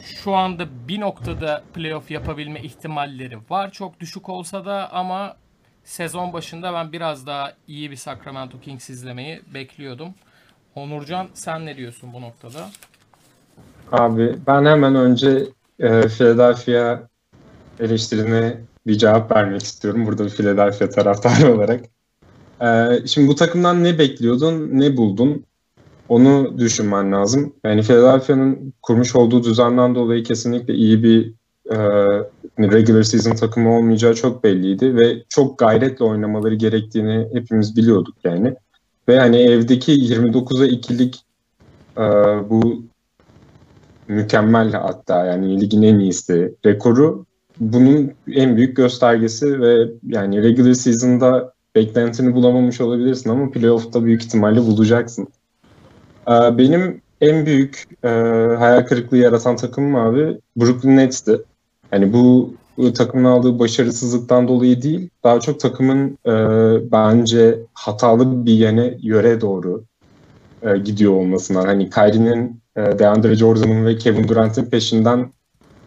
şu 0.00 0.34
anda 0.34 0.66
bir 0.88 1.00
noktada 1.00 1.62
playoff 1.74 2.10
yapabilme 2.10 2.62
ihtimalleri 2.62 3.38
var. 3.50 3.70
Çok 3.72 4.00
düşük 4.00 4.28
olsa 4.28 4.64
da 4.64 4.92
ama 4.92 5.36
sezon 5.84 6.32
başında 6.32 6.72
ben 6.72 6.92
biraz 6.92 7.26
daha 7.26 7.52
iyi 7.66 7.90
bir 7.90 7.96
Sacramento 7.96 8.60
Kings 8.60 8.90
izlemeyi 8.90 9.40
bekliyordum. 9.54 10.14
Onurcan 10.74 11.28
sen 11.34 11.66
ne 11.66 11.76
diyorsun 11.76 12.12
bu 12.12 12.20
noktada? 12.20 12.70
Abi 13.92 14.38
ben 14.46 14.64
hemen 14.64 14.94
önce 14.94 15.46
e, 15.78 16.08
Philadelphia 16.08 17.00
eleştirine 17.80 18.56
bir 18.88 18.98
cevap 18.98 19.36
vermek 19.36 19.62
istiyorum. 19.62 20.06
Burada 20.06 20.28
Philadelphia 20.28 20.88
taraftarı 20.88 21.52
olarak. 21.54 21.84
E, 22.60 22.66
şimdi 23.06 23.28
bu 23.28 23.34
takımdan 23.34 23.84
ne 23.84 23.98
bekliyordun, 23.98 24.68
ne 24.72 24.96
buldun? 24.96 25.44
Onu 26.08 26.58
düşünmen 26.58 27.12
lazım. 27.12 27.52
Yani 27.64 27.82
Philadelphia'nın 27.82 28.74
kurmuş 28.82 29.16
olduğu 29.16 29.44
düzenden 29.44 29.94
dolayı 29.94 30.22
kesinlikle 30.24 30.74
iyi 30.74 31.02
bir 31.02 31.32
e, 31.70 31.76
regular 32.58 33.02
season 33.02 33.34
takımı 33.34 33.76
olmayacağı 33.76 34.14
çok 34.14 34.44
belliydi 34.44 34.96
ve 34.96 35.24
çok 35.28 35.58
gayretle 35.58 36.04
oynamaları 36.04 36.54
gerektiğini 36.54 37.28
hepimiz 37.32 37.76
biliyorduk 37.76 38.14
yani. 38.24 38.54
Ve 39.08 39.18
hani 39.18 39.36
evdeki 39.36 39.92
29'a 39.92 40.66
2'lik 40.66 41.22
e, 41.98 42.02
bu 42.50 42.82
mükemmel 44.08 44.72
hatta 44.72 45.26
yani 45.26 45.60
ligin 45.60 45.82
en 45.82 45.98
iyisi 45.98 46.54
rekoru 46.66 47.26
bunun 47.60 48.12
en 48.32 48.56
büyük 48.56 48.76
göstergesi 48.76 49.60
ve 49.60 49.88
yani 50.06 50.42
regular 50.42 50.72
season'da 50.72 51.52
beklentini 51.74 52.34
bulamamış 52.34 52.80
olabilirsin 52.80 53.30
ama 53.30 53.50
playoff'ta 53.50 54.04
büyük 54.04 54.22
ihtimalle 54.22 54.60
bulacaksın. 54.60 55.28
Ee, 56.28 56.58
Benim 56.58 57.00
en 57.20 57.46
büyük 57.46 57.84
e, 58.04 58.08
hayal 58.58 58.86
kırıklığı 58.86 59.16
yaratan 59.16 59.56
takımım 59.56 59.96
abi 59.96 60.38
Brooklyn 60.56 60.96
Nets'ti. 60.96 61.42
Yani 61.92 62.12
bu, 62.12 62.54
takımın 62.94 63.24
aldığı 63.24 63.58
başarısızlıktan 63.58 64.48
dolayı 64.48 64.82
değil, 64.82 65.08
daha 65.24 65.40
çok 65.40 65.60
takımın 65.60 66.18
e, 66.26 66.32
bence 66.92 67.58
hatalı 67.74 68.46
bir 68.46 68.52
yöne 68.52 68.98
yöre 69.02 69.40
doğru 69.40 69.84
e, 70.62 70.78
gidiyor 70.78 71.12
olmasından. 71.12 71.66
Hani 71.66 71.90
Kyrie'nin, 71.90 72.60
DeAndre 72.76 73.34
Jordan'ın 73.34 73.86
ve 73.86 73.96
Kevin 73.96 74.28
Durant'in 74.28 74.64
peşinden 74.64 75.32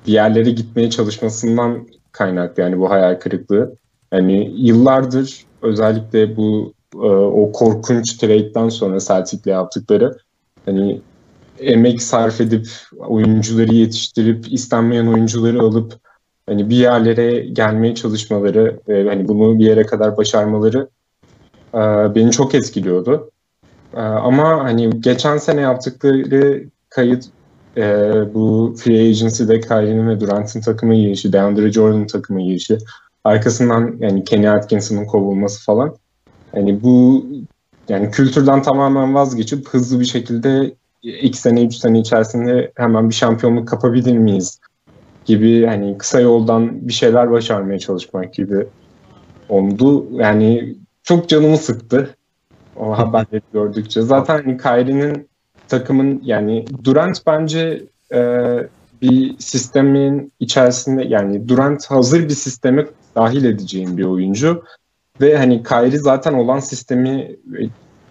bir 0.07 0.55
gitmeye 0.55 0.89
çalışmasından 0.89 1.87
kaynaklı 2.11 2.63
yani 2.63 2.79
bu 2.79 2.89
hayal 2.89 3.19
kırıklığı. 3.19 3.75
Yani 4.13 4.53
yıllardır 4.55 5.45
özellikle 5.61 6.37
bu 6.37 6.73
e, 6.95 7.07
o 7.07 7.51
korkunç 7.51 8.17
trade'den 8.17 8.69
sonra 8.69 8.99
Celtic'le 8.99 9.45
yaptıkları 9.45 10.17
hani 10.65 11.01
emek 11.59 12.01
sarf 12.01 12.41
edip 12.41 12.67
oyuncuları 12.97 13.73
yetiştirip 13.73 14.53
istenmeyen 14.53 15.07
oyuncuları 15.07 15.61
alıp 15.61 15.93
hani 16.45 16.69
bir 16.69 16.75
yerlere 16.75 17.39
gelmeye 17.39 17.95
çalışmaları 17.95 18.79
ve 18.87 19.09
hani 19.09 19.27
bunu 19.27 19.59
bir 19.59 19.65
yere 19.65 19.85
kadar 19.85 20.17
başarmaları 20.17 20.89
e, 21.73 21.79
beni 22.15 22.31
çok 22.31 22.55
etkiliyordu. 22.55 23.31
E, 23.93 23.99
ama 23.99 24.63
hani 24.63 25.01
geçen 25.01 25.37
sene 25.37 25.61
yaptıkları 25.61 26.63
kayıt 26.89 27.25
e, 27.77 27.83
bu 28.33 28.75
free 28.77 29.09
agency'de 29.09 29.59
Kyrie'nin 29.59 30.07
ve 30.07 30.19
Durant'in 30.19 30.61
takıma 30.61 30.95
girişi, 30.95 31.33
DeAndre 31.33 31.71
Jordan'ın 31.71 32.07
takıma 32.07 32.41
girişi, 32.41 32.77
arkasından 33.23 33.95
yani 33.99 34.23
Kenny 34.23 34.49
Atkinson'ın 34.49 35.05
kovulması 35.05 35.65
falan. 35.65 35.95
Yani 36.55 36.83
bu 36.83 37.25
yani 37.89 38.11
kültürden 38.11 38.61
tamamen 38.61 39.13
vazgeçip 39.15 39.67
hızlı 39.69 39.99
bir 39.99 40.05
şekilde 40.05 40.75
iki 41.01 41.37
sene, 41.37 41.65
üç 41.65 41.75
sene 41.75 41.99
içerisinde 41.99 42.71
hemen 42.75 43.09
bir 43.09 43.15
şampiyonluk 43.15 43.67
kapabilir 43.67 44.17
miyiz 44.17 44.59
gibi 45.25 45.65
hani 45.65 45.97
kısa 45.97 46.19
yoldan 46.19 46.87
bir 46.87 46.93
şeyler 46.93 47.31
başarmaya 47.31 47.79
çalışmak 47.79 48.33
gibi 48.33 48.67
oldu. 49.49 50.05
Yani 50.11 50.75
çok 51.03 51.29
canımı 51.29 51.57
sıktı 51.57 52.15
o 52.75 52.97
haberleri 52.97 53.41
gördükçe. 53.53 54.01
Zaten 54.01 54.43
hani 54.43 54.57
Kyrie'nin 54.57 55.30
takımın 55.71 56.21
yani 56.23 56.65
Durant 56.83 57.27
bence 57.27 57.83
e, 58.13 58.21
bir 59.01 59.35
sistemin 59.39 60.31
içerisinde 60.39 61.03
yani 61.03 61.47
Durant 61.47 61.85
hazır 61.85 62.23
bir 62.23 62.33
sisteme 62.33 62.85
dahil 63.15 63.45
edeceğin 63.45 63.97
bir 63.97 64.03
oyuncu 64.03 64.63
ve 65.21 65.37
hani 65.37 65.63
Kyrie 65.63 65.97
zaten 65.97 66.33
olan 66.33 66.59
sistemi 66.59 67.11
e, 67.59 67.61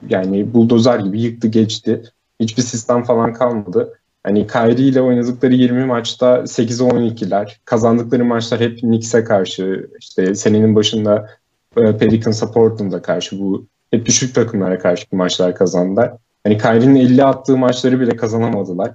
yani 0.08 0.54
buldozer 0.54 0.98
gibi 0.98 1.20
yıktı 1.20 1.48
geçti. 1.48 2.02
Hiçbir 2.40 2.62
sistem 2.62 3.02
falan 3.02 3.32
kalmadı. 3.32 3.98
Hani 4.24 4.46
Kyrie 4.46 4.84
ile 4.84 5.00
oynadıkları 5.00 5.54
20 5.54 5.84
maçta 5.84 6.38
8'e 6.38 6.88
12'ler. 6.88 7.56
Kazandıkları 7.64 8.24
maçlar 8.24 8.60
hep 8.60 8.80
Knicks'e 8.80 9.24
karşı. 9.24 9.90
işte 9.98 10.34
senenin 10.34 10.74
başında 10.74 11.28
e, 11.76 11.96
Pelicans'a 11.96 12.50
Portland'a 12.52 13.02
karşı 13.02 13.40
bu 13.40 13.66
hep 13.90 14.06
düşük 14.06 14.34
takımlara 14.34 14.78
karşı 14.78 15.06
maçlar 15.12 15.54
kazandılar. 15.54 16.12
Hani 16.44 16.58
Kyrie'nin 16.58 16.96
50 16.96 17.24
attığı 17.24 17.56
maçları 17.56 18.00
bile 18.00 18.16
kazanamadılar. 18.16 18.90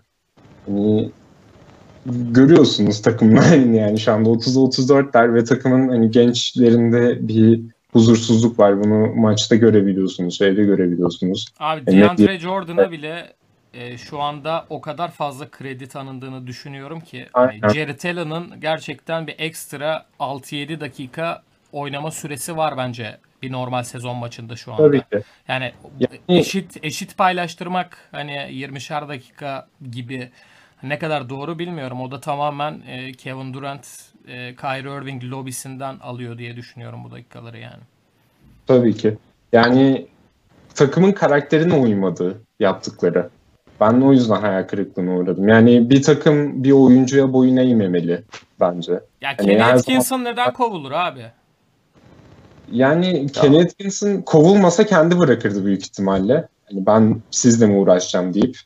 Hani 0.66 1.12
görüyorsunuz 2.06 3.02
takımlar 3.02 3.56
yani 3.74 4.00
şu 4.00 4.12
anda 4.12 4.30
30'a 4.30 4.84
34'ler 4.84 5.34
ve 5.34 5.44
takımın 5.44 5.90
hani 5.90 6.12
gençlerinde 6.12 7.28
bir 7.28 7.62
huzursuzluk 7.94 8.60
var. 8.60 8.84
Bunu 8.84 9.16
maçta 9.16 9.56
görebiliyorsunuz, 9.56 10.38
şeyde 10.38 10.64
görebiliyorsunuz. 10.64 11.48
Abi 11.60 11.82
Yani- 11.88 12.02
DeAndre 12.02 12.40
Jordan'a 12.40 12.92
bile 12.92 13.34
e, 13.74 13.98
şu 13.98 14.22
anda 14.22 14.66
o 14.70 14.82
kadar 14.82 15.12
fazla 15.12 15.50
kredi 15.50 15.88
tanındığını 15.88 16.48
düşünüyorum 16.48 17.00
ki 17.00 17.28
hani 17.34 17.48
Aynen. 17.48 17.70
Jared 17.70 18.04
Allen'ın 18.04 18.62
gerçekten 18.62 19.28
bir 19.28 19.36
ekstra 19.38 20.06
6-7 20.20 20.80
dakika 20.80 21.42
oynama 21.72 22.12
süresi 22.12 22.58
var 22.58 22.78
bence 22.78 23.18
bir 23.42 23.52
normal 23.52 23.84
sezon 23.84 24.18
maçında 24.18 24.56
şu 24.56 24.74
anda. 24.74 24.84
Tabii 24.84 25.00
ki. 25.00 25.28
Yani 25.48 25.72
Yani- 26.00 26.40
eşit 26.40 26.84
eşit 26.84 27.18
paylaştırmak 27.18 27.98
hani 28.12 28.32
20'şer 28.32 29.08
dakika 29.08 29.68
gibi 29.92 30.30
ne 30.84 31.00
kadar 31.00 31.30
doğru 31.30 31.60
bilmiyorum. 31.60 32.02
O 32.02 32.12
da 32.12 32.20
tamamen 32.20 32.82
e, 32.88 33.12
Kevin 33.12 33.54
Durant, 33.54 33.88
e, 34.28 34.56
Kyrie 34.56 34.98
Irving 35.02 35.24
lobisinden 35.24 36.00
alıyor 36.00 36.38
diye 36.38 36.56
düşünüyorum 36.56 37.04
bu 37.04 37.12
dakikaları 37.12 37.58
yani. 37.58 37.84
Tabii 38.68 38.94
ki. 38.98 39.18
Yani 39.54 40.08
takımın 40.76 41.12
karakterine 41.12 41.74
uymadı 41.74 42.42
yaptıkları. 42.60 43.30
Ben 43.82 44.02
o 44.02 44.12
yüzden 44.14 44.42
hayal 44.42 44.64
kırıklığına 44.64 45.16
uğradım. 45.18 45.48
Yani 45.48 45.90
bir 45.90 46.02
takım 46.02 46.64
bir 46.64 46.72
oyuncuya 46.72 47.34
boyun 47.34 47.58
eğmemeli 47.58 48.24
bence. 48.60 48.92
Ya 49.22 49.30
Hani 49.38 49.48
Kenny 49.48 49.64
Atkinson 49.64 50.24
neden 50.24 50.54
kovulur 50.54 50.92
abi? 50.92 51.26
Yani 52.72 53.28
Kenny 53.28 53.62
Atkinson 53.62 54.22
kovulmasa 54.22 54.86
kendi 54.86 55.20
bırakırdı 55.20 55.66
büyük 55.66 55.84
ihtimalle. 55.84 56.48
Hani 56.70 56.86
ben 56.86 57.22
sizle 57.32 57.68
mi 57.68 57.78
uğraşacağım 57.78 58.34
deyip. 58.34 58.58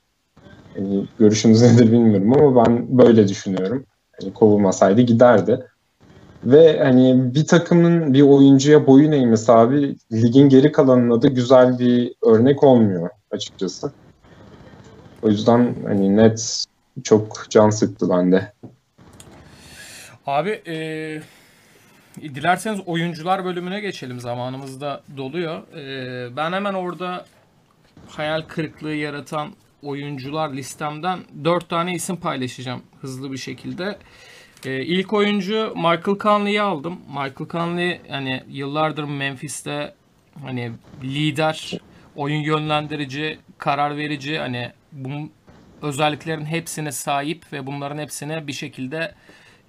Hani 0.76 1.06
görüşünüz 1.20 1.62
nedir 1.62 1.92
bilmiyorum 1.92 2.34
ama 2.34 2.66
ben 2.66 2.98
böyle 2.98 3.28
düşünüyorum. 3.28 3.86
Hani 4.22 4.34
kovulmasaydı 4.34 5.02
giderdi. 5.02 5.66
Ve 6.44 6.80
hani 6.84 7.36
bir 7.36 7.48
takımın 7.48 8.14
bir 8.14 8.22
oyuncuya 8.22 8.88
boyun 8.88 9.12
eğmesi 9.12 9.52
abi 9.52 9.96
ligin 10.12 10.50
geri 10.50 10.72
kalanına 10.72 11.22
da 11.22 11.28
güzel 11.28 11.80
bir 11.80 12.14
örnek 12.26 12.64
olmuyor 12.64 13.10
açıkçası. 13.32 13.92
O 15.24 15.30
yüzden 15.30 15.76
hani 15.88 16.18
net 16.18 16.66
çok 17.04 17.46
can 17.50 17.70
sıktı 17.70 18.10
bende. 18.10 18.54
Abi 20.26 20.62
eee, 20.66 21.22
dilerseniz 22.22 22.80
oyuncular 22.86 23.46
bölümüne 23.46 23.80
geçelim. 23.80 24.20
Zamanımız 24.20 24.82
da 24.82 25.04
doluyor. 25.18 25.62
Eee, 25.76 26.36
ben 26.36 26.54
hemen 26.54 26.74
orada 26.74 27.26
hayal 28.08 28.42
kırıklığı 28.42 28.94
yaratan 28.96 29.54
oyuncular 29.84 30.50
listemden 30.50 31.20
4 31.44 31.70
tane 31.70 31.94
isim 31.94 32.16
paylaşacağım 32.16 32.82
hızlı 33.02 33.32
bir 33.32 33.38
şekilde. 33.38 33.98
Eee 34.66 34.84
ilk 34.86 35.14
oyuncu 35.14 35.74
Michael 35.76 36.18
Conley'i 36.20 36.62
aldım. 36.62 37.00
Michael 37.08 37.50
Conley 37.50 38.02
hani 38.10 38.44
yıllardır 38.50 39.04
Memphis'te 39.04 39.94
hani 40.42 40.72
lider, 41.04 41.78
oyun 42.16 42.42
yönlendirici, 42.42 43.40
karar 43.58 43.98
verici 43.98 44.40
hani 44.40 44.72
bu 44.92 45.10
özelliklerin 45.82 46.46
hepsine 46.46 46.92
sahip 46.92 47.54
ve 47.54 47.68
bunların 47.68 47.98
hepsine 47.98 48.48
bir 48.48 48.54
şekilde 48.54 49.14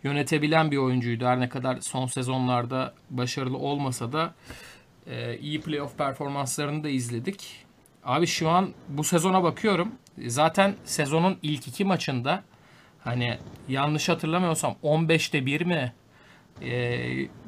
yönetebilen 0.02 0.70
bir 0.70 0.76
oyuncuydu. 0.76 1.26
Her 1.26 1.40
ne 1.40 1.48
kadar 1.48 1.80
son 1.80 2.06
sezonlarda 2.06 2.94
başarılı 3.10 3.58
olmasa 3.58 4.12
da 4.12 4.34
e, 5.06 5.38
iyi 5.38 5.60
playoff 5.60 5.98
performanslarını 5.98 6.84
da 6.84 6.88
izledik. 6.88 7.66
Abi 8.04 8.26
şu 8.26 8.48
an 8.48 8.70
bu 8.88 9.04
sezona 9.04 9.42
bakıyorum. 9.42 9.92
Zaten 10.26 10.74
sezonun 10.84 11.38
ilk 11.42 11.68
iki 11.68 11.84
maçında 11.84 12.42
hani 13.04 13.38
yanlış 13.68 14.08
hatırlamıyorsam 14.08 14.76
15'te 14.82 15.46
1 15.46 15.60
mi? 15.60 15.92
E, 16.62 17.00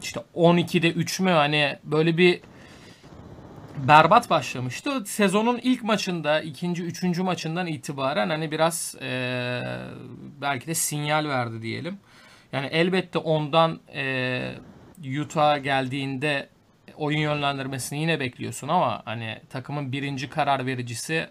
işte 0.03 0.21
12'de 0.35 0.91
3 0.91 1.21
mü? 1.21 1.31
Hani 1.31 1.79
böyle 1.85 2.17
bir 2.17 2.41
berbat 3.77 4.31
başlamıştı. 4.31 5.05
Sezonun 5.07 5.61
ilk 5.63 5.83
maçında, 5.83 6.41
ikinci, 6.41 6.83
üçüncü 6.83 7.23
maçından 7.23 7.67
itibaren 7.67 8.31
hani 8.31 8.51
biraz 8.51 8.95
e, 9.03 9.61
belki 10.41 10.67
de 10.67 10.75
sinyal 10.75 11.25
verdi 11.25 11.63
diyelim. 11.63 11.99
Yani 12.53 12.67
elbette 12.67 13.19
ondan 13.19 13.81
e, 13.95 14.55
Utah 15.21 15.63
geldiğinde 15.63 16.49
oyun 16.97 17.19
yönlendirmesini 17.19 18.01
yine 18.01 18.21
bekliyorsun 18.21 18.69
ama 18.69 19.03
hani 19.05 19.41
takımın 19.51 19.93
birinci 19.93 20.31
karar 20.31 20.67
vericisi 20.67 21.29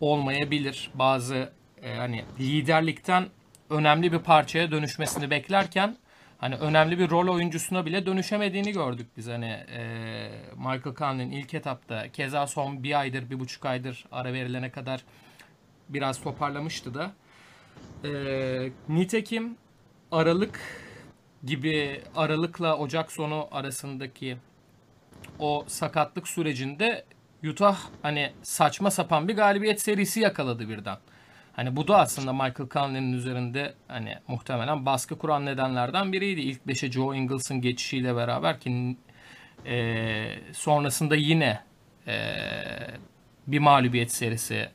olmayabilir. 0.00 0.90
Bazı 0.94 1.52
e, 1.82 1.94
hani 1.94 2.24
liderlikten 2.40 3.26
önemli 3.70 4.12
bir 4.12 4.18
parçaya 4.18 4.70
dönüşmesini 4.70 5.30
beklerken 5.30 5.96
hani 6.38 6.54
önemli 6.54 6.98
bir 6.98 7.10
rol 7.10 7.34
oyuncusuna 7.34 7.86
bile 7.86 8.06
dönüşemediğini 8.06 8.72
gördük 8.72 9.06
biz 9.16 9.28
hani 9.28 9.46
e, 9.46 9.82
Michael 10.56 10.96
Conley'nin 10.96 11.32
ilk 11.32 11.54
etapta 11.54 12.08
keza 12.12 12.46
son 12.46 12.82
bir 12.82 13.00
aydır 13.00 13.30
bir 13.30 13.40
buçuk 13.40 13.66
aydır 13.66 14.04
ara 14.12 14.32
verilene 14.32 14.70
kadar 14.70 15.04
biraz 15.88 16.22
toparlamıştı 16.22 16.94
da 16.94 17.12
e, 18.04 18.10
nitekim 18.88 19.56
Aralık 20.12 20.60
gibi 21.44 22.00
Aralık'la 22.16 22.76
Ocak 22.76 23.12
sonu 23.12 23.48
arasındaki 23.50 24.36
o 25.38 25.64
sakatlık 25.66 26.28
sürecinde 26.28 27.04
Utah 27.44 27.78
hani 28.02 28.32
saçma 28.42 28.90
sapan 28.90 29.28
bir 29.28 29.36
galibiyet 29.36 29.80
serisi 29.80 30.20
yakaladı 30.20 30.68
birden. 30.68 30.96
Hani 31.52 31.76
bu 31.76 31.88
da 31.88 31.98
aslında 31.98 32.32
Michael 32.32 32.68
Conley'nin 32.70 33.12
üzerinde 33.12 33.74
hani 33.88 34.18
muhtemelen 34.28 34.86
baskı 34.86 35.18
kuran 35.18 35.46
nedenlerden 35.46 36.12
biriydi. 36.12 36.40
İlk 36.40 36.60
5'e 36.66 36.90
Joe 36.90 37.14
Ingles'ın 37.14 37.60
geçişiyle 37.60 38.16
beraber 38.16 38.60
ki 38.60 38.96
e, 39.66 40.26
sonrasında 40.52 41.16
yine 41.16 41.60
e, 42.06 42.16
bir 43.46 43.58
mağlubiyet 43.58 44.12
serisi 44.12 44.68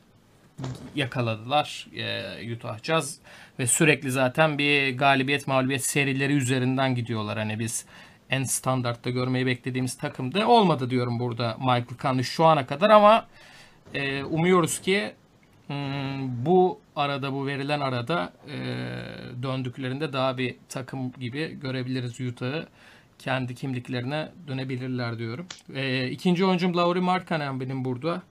yakaladılar 0.94 1.86
e, 1.96 2.54
Utah 2.54 2.82
Jazz 2.82 3.18
ve 3.58 3.66
sürekli 3.66 4.10
zaten 4.10 4.58
bir 4.58 4.98
galibiyet 4.98 5.46
mağlubiyet 5.46 5.84
serileri 5.84 6.32
üzerinden 6.32 6.94
gidiyorlar. 6.94 7.38
Hani 7.38 7.58
biz 7.58 7.86
en 8.30 8.44
standartta 8.44 9.10
görmeyi 9.10 9.46
beklediğimiz 9.46 9.98
takımda 9.98 10.48
olmadı 10.48 10.90
diyorum 10.90 11.20
burada 11.20 11.56
Michael 11.58 11.98
Conley 12.02 12.24
şu 12.24 12.44
ana 12.44 12.66
kadar 12.66 12.90
ama 12.90 13.26
e, 13.94 14.24
umuyoruz 14.24 14.80
ki 14.80 15.12
hmm, 15.66 16.46
bu 16.46 16.80
arada 16.96 17.32
bu 17.32 17.46
verilen 17.46 17.80
arada 17.80 18.32
e, 18.48 18.56
döndüklerinde 19.42 20.12
daha 20.12 20.38
bir 20.38 20.56
takım 20.68 21.12
gibi 21.12 21.60
görebiliriz 21.60 22.20
Utah'ı 22.20 22.66
kendi 23.18 23.54
kimliklerine 23.54 24.28
dönebilirler 24.48 25.18
diyorum. 25.18 25.46
E, 25.74 26.08
ikinci 26.10 26.44
oyuncum 26.44 26.76
Lauri 26.76 27.00
Markkanen 27.00 27.60
benim 27.60 27.84
burada. 27.84 28.22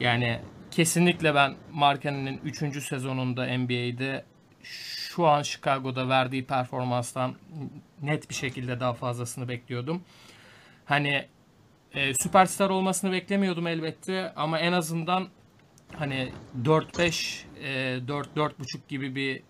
Yani 0.00 0.40
kesinlikle 0.72 1.34
ben 1.34 1.54
Markkanen'in 1.72 2.40
3. 2.44 2.84
sezonunda 2.84 3.58
NBA'de 3.58 4.24
şu 4.62 5.26
an 5.26 5.42
Chicago'da 5.42 6.08
verdiği 6.08 6.44
performanstan 6.44 7.34
net 8.02 8.30
bir 8.30 8.34
şekilde 8.34 8.80
daha 8.80 8.92
fazlasını 8.92 9.48
bekliyordum. 9.48 10.02
Hani 10.84 11.28
e, 11.94 12.14
süperstar 12.14 12.70
olmasını 12.70 13.12
beklemiyordum 13.12 13.66
elbette 13.66 14.32
ama 14.36 14.58
en 14.58 14.72
azından 14.72 15.28
hani 15.96 16.32
4-5 16.62 17.44
e, 17.60 17.98
4-4.5 17.98 18.52
gibi 18.88 19.14
bir 19.14 19.42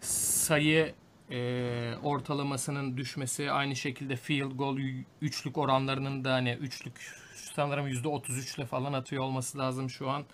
sayı 0.00 0.94
e, 1.30 1.94
ortalamasının 2.02 2.96
düşmesi 2.96 3.50
aynı 3.50 3.76
şekilde 3.76 4.16
field 4.16 4.52
goal 4.52 4.78
üçlük 5.20 5.58
oranlarının 5.58 6.24
da 6.24 6.32
hani 6.32 6.52
üçlük 6.52 7.12
sanırım 7.54 7.88
%33 7.88 8.56
ile 8.56 8.66
falan 8.66 8.92
atıyor 8.92 9.22
olması 9.22 9.58
lazım 9.58 9.90
şu 9.90 10.10
an. 10.10 10.24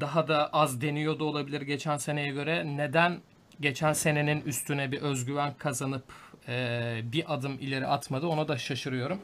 Daha 0.00 0.28
da 0.28 0.48
az 0.52 0.80
deniyor 0.80 1.18
da 1.18 1.24
olabilir 1.24 1.60
geçen 1.60 1.96
seneye 1.96 2.30
göre. 2.30 2.76
Neden 2.76 3.20
geçen 3.60 3.92
senenin 3.92 4.40
üstüne 4.40 4.92
bir 4.92 5.02
özgüven 5.02 5.54
kazanıp 5.58 6.04
e, 6.48 7.00
bir 7.04 7.34
adım 7.34 7.58
ileri 7.60 7.86
atmadı 7.86 8.26
ona 8.26 8.48
da 8.48 8.58
şaşırıyorum. 8.58 9.20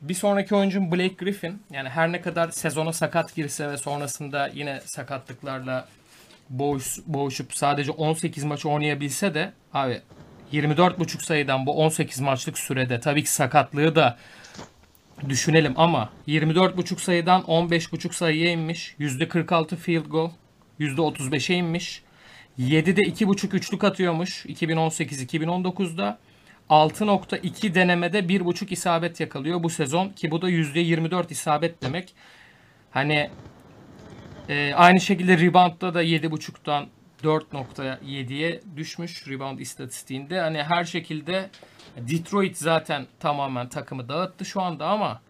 Bir 0.00 0.14
sonraki 0.14 0.54
oyuncum 0.54 0.92
Blake 0.92 1.14
Griffin. 1.14 1.62
Yani 1.70 1.88
her 1.88 2.12
ne 2.12 2.20
kadar 2.20 2.50
sezona 2.50 2.92
sakat 2.92 3.34
girse 3.34 3.70
ve 3.70 3.76
sonrasında 3.76 4.46
yine 4.54 4.80
sakatlıklarla 4.80 5.88
boğuş, 6.50 6.98
boğuşup 7.06 7.54
sadece 7.54 7.90
18 7.90 8.44
maç 8.44 8.66
oynayabilse 8.66 9.34
de 9.34 9.52
abi 9.74 10.00
24,5 10.52 11.24
sayıdan 11.24 11.66
bu 11.66 11.72
18 11.72 12.20
maçlık 12.20 12.58
sürede 12.58 13.00
tabii 13.00 13.22
ki 13.22 13.30
sakatlığı 13.30 13.94
da 13.94 14.18
düşünelim 15.28 15.72
ama 15.76 16.10
24,5 16.28 17.00
sayıdan 17.00 17.40
15,5 17.42 18.12
sayıya 18.12 18.50
inmiş. 18.50 18.94
%46 19.00 19.76
field 19.76 20.06
goal, 20.06 20.30
%35'e 20.80 21.56
inmiş. 21.56 22.02
7'de 22.58 23.00
2,5 23.00 23.56
üçlük 23.56 23.84
atıyormuş 23.84 24.46
2018-2019'da. 24.46 26.18
6.2 26.70 27.74
denemede 27.74 28.18
1.5 28.18 28.72
isabet 28.72 29.20
yakalıyor 29.20 29.62
bu 29.62 29.70
sezon 29.70 30.08
ki 30.08 30.30
bu 30.30 30.42
da 30.42 30.50
%24 30.50 31.32
isabet 31.32 31.82
demek. 31.82 32.14
Hani 32.90 33.30
e, 34.48 34.72
aynı 34.74 35.00
şekilde 35.00 35.38
reboundda 35.38 35.94
da 35.94 36.04
7.5'tan 36.04 36.86
4.7'ye 37.22 38.60
düşmüş 38.76 39.28
rebound 39.28 39.58
istatistiğinde. 39.58 40.40
Hani 40.40 40.62
her 40.62 40.84
şekilde 40.84 41.50
Detroit 41.96 42.56
zaten 42.56 43.06
tamamen 43.20 43.68
takımı 43.68 44.08
dağıttı 44.08 44.44
şu 44.44 44.62
anda 44.62 44.86
ama 44.86 45.20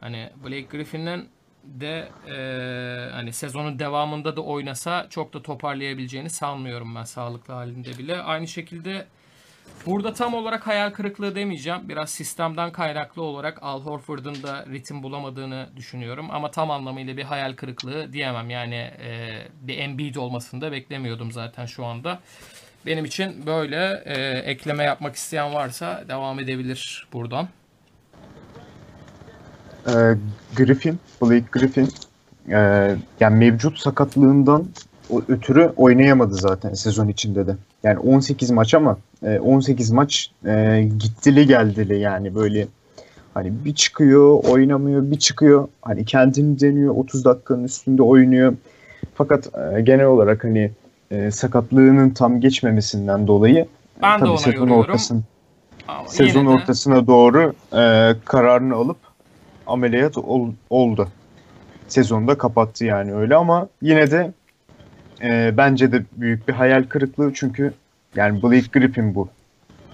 hani 0.00 0.30
Blake 0.44 0.60
Griffin'in 0.62 1.28
de 1.64 2.08
e, 2.28 3.10
hani 3.12 3.32
sezonun 3.32 3.78
devamında 3.78 4.36
da 4.36 4.40
oynasa 4.40 5.06
çok 5.10 5.34
da 5.34 5.42
toparlayabileceğini 5.42 6.30
sanmıyorum 6.30 6.94
ben 6.94 7.04
sağlıklı 7.04 7.54
halinde 7.54 7.98
bile. 7.98 8.22
Aynı 8.22 8.48
şekilde 8.48 9.06
burada 9.86 10.12
tam 10.12 10.34
olarak 10.34 10.66
hayal 10.66 10.90
kırıklığı 10.90 11.34
demeyeceğim. 11.34 11.88
Biraz 11.88 12.10
sistemden 12.10 12.72
kaynaklı 12.72 13.22
olarak 13.22 13.58
Al 13.62 13.82
Horford'un 13.82 14.42
da 14.42 14.66
ritim 14.66 15.02
bulamadığını 15.02 15.68
düşünüyorum. 15.76 16.28
Ama 16.30 16.50
tam 16.50 16.70
anlamıyla 16.70 17.16
bir 17.16 17.22
hayal 17.22 17.56
kırıklığı 17.56 18.12
diyemem. 18.12 18.50
Yani 18.50 18.74
e, 18.74 19.30
bir 19.60 19.78
Embiid 19.78 20.14
olmasını 20.14 20.60
da 20.60 20.72
beklemiyordum 20.72 21.32
zaten 21.32 21.66
şu 21.66 21.86
anda. 21.86 22.20
Benim 22.86 23.04
için 23.04 23.46
böyle 23.46 24.02
e, 24.04 24.38
ekleme 24.38 24.84
yapmak 24.84 25.14
isteyen 25.14 25.54
varsa 25.54 26.04
devam 26.08 26.40
edebilir 26.40 27.08
buradan. 27.12 27.48
Ee, 29.86 29.92
Griffin, 30.56 30.98
Blake 31.22 31.44
Griffin 31.52 31.88
e, 32.50 32.56
yani 33.20 33.36
mevcut 33.36 33.78
sakatlığından 33.78 34.66
ötürü 35.28 35.72
oynayamadı 35.76 36.34
zaten 36.34 36.74
sezon 36.74 37.08
içinde 37.08 37.46
de. 37.46 37.56
Yani 37.82 37.98
18 37.98 38.50
maç 38.50 38.74
ama 38.74 38.98
e, 39.22 39.38
18 39.38 39.90
maç 39.90 40.30
e, 40.46 40.82
gittili 40.98 41.46
geldili 41.46 41.98
yani 41.98 42.34
böyle 42.34 42.66
hani 43.34 43.52
bir 43.64 43.74
çıkıyor 43.74 44.44
oynamıyor 44.44 45.10
bir 45.10 45.18
çıkıyor 45.18 45.68
hani 45.82 46.04
kendini 46.04 46.60
deniyor 46.60 46.94
30 46.96 47.24
dakikanın 47.24 47.64
üstünde 47.64 48.02
oynuyor. 48.02 48.54
Fakat 49.14 49.50
e, 49.76 49.80
genel 49.80 50.06
olarak 50.06 50.44
hani 50.44 50.70
e, 51.10 51.30
sakatlığının 51.30 52.10
tam 52.10 52.40
geçmemesinden 52.40 53.26
dolayı 53.26 53.66
Ben 54.02 54.14
de 54.14 54.18
tabii 54.18 54.30
ona 54.30 54.38
sezon 54.38 54.68
yoruyorum. 54.68 55.24
Ama 55.88 56.08
sezon 56.08 56.44
de- 56.44 56.48
ortasına 56.48 57.06
doğru 57.06 57.52
e, 57.72 58.14
kararını 58.24 58.74
alıp 58.74 58.96
ameliyat 59.66 60.18
ol- 60.18 60.52
oldu. 60.70 61.08
Sezonda 61.88 62.38
kapattı 62.38 62.84
yani 62.84 63.14
öyle 63.14 63.36
ama 63.36 63.68
yine 63.82 64.10
de 64.10 64.32
e, 65.22 65.54
bence 65.56 65.92
de 65.92 66.02
büyük 66.12 66.48
bir 66.48 66.52
hayal 66.52 66.82
kırıklığı 66.82 67.34
çünkü 67.34 67.72
yani 68.16 68.42
Blake 68.42 68.80
Griffin 68.80 69.14
bu. 69.14 69.28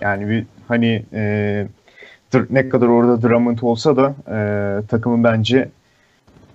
Yani 0.00 0.28
bir 0.28 0.46
hani 0.68 1.02
e, 1.12 1.66
ne 2.50 2.68
kadar 2.68 2.86
orada 2.86 3.22
Drummond 3.22 3.58
olsa 3.62 3.96
da 3.96 4.14
e, 4.28 4.36
takımın 4.86 5.24
bence 5.24 5.68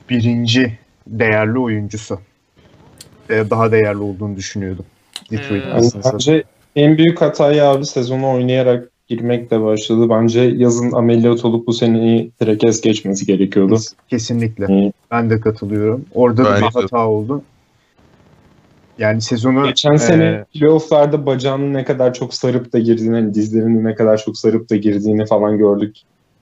birinci 0.09 0.77
değerli 1.07 1.59
oyuncusu. 1.59 2.19
E, 3.29 3.49
daha 3.49 3.71
değerli 3.71 3.97
olduğunu 3.97 4.35
düşünüyordum. 4.35 4.85
Detroit 5.31 5.65
Ee, 5.65 5.67
Yani 5.69 5.79
aslında. 5.79 6.13
bence 6.13 6.43
en 6.75 6.97
büyük 6.97 7.21
hatayı 7.21 7.63
abi 7.65 7.85
sezonu 7.85 8.31
oynayarak 8.31 8.89
girmekle 9.07 9.61
başladı. 9.61 10.09
Bence 10.09 10.41
yazın 10.41 10.91
ameliyat 10.91 11.45
olup 11.45 11.67
bu 11.67 11.73
seneyi 11.73 12.31
direkt 12.41 12.63
es 12.65 12.81
geçmesi 12.81 13.25
gerekiyordu. 13.25 13.77
Kesinlikle. 14.09 14.65
Ee, 14.73 14.91
Ben 15.11 15.29
de 15.29 15.39
katılıyorum. 15.39 16.05
Orada 16.13 16.45
da 16.45 16.57
bir 16.57 16.81
hata 16.81 17.07
oldu. 17.07 17.41
Yani 18.97 19.21
sezonu 19.21 19.63
Geçen 19.63 19.93
e, 19.93 19.97
sene 19.97 20.45
playofflarda 20.53 21.25
bacağını 21.25 21.73
ne 21.73 21.83
kadar 21.83 22.13
çok 22.13 22.33
sarıp 22.33 22.73
da 22.73 22.79
girdiğini, 22.79 23.15
hani 23.15 23.33
dizlerini 23.33 23.83
ne 23.83 23.95
kadar 23.95 24.17
çok 24.17 24.37
sarıp 24.37 24.69
da 24.69 24.75
girdiğini 24.75 25.25
falan 25.25 25.57
gördük 25.57 25.97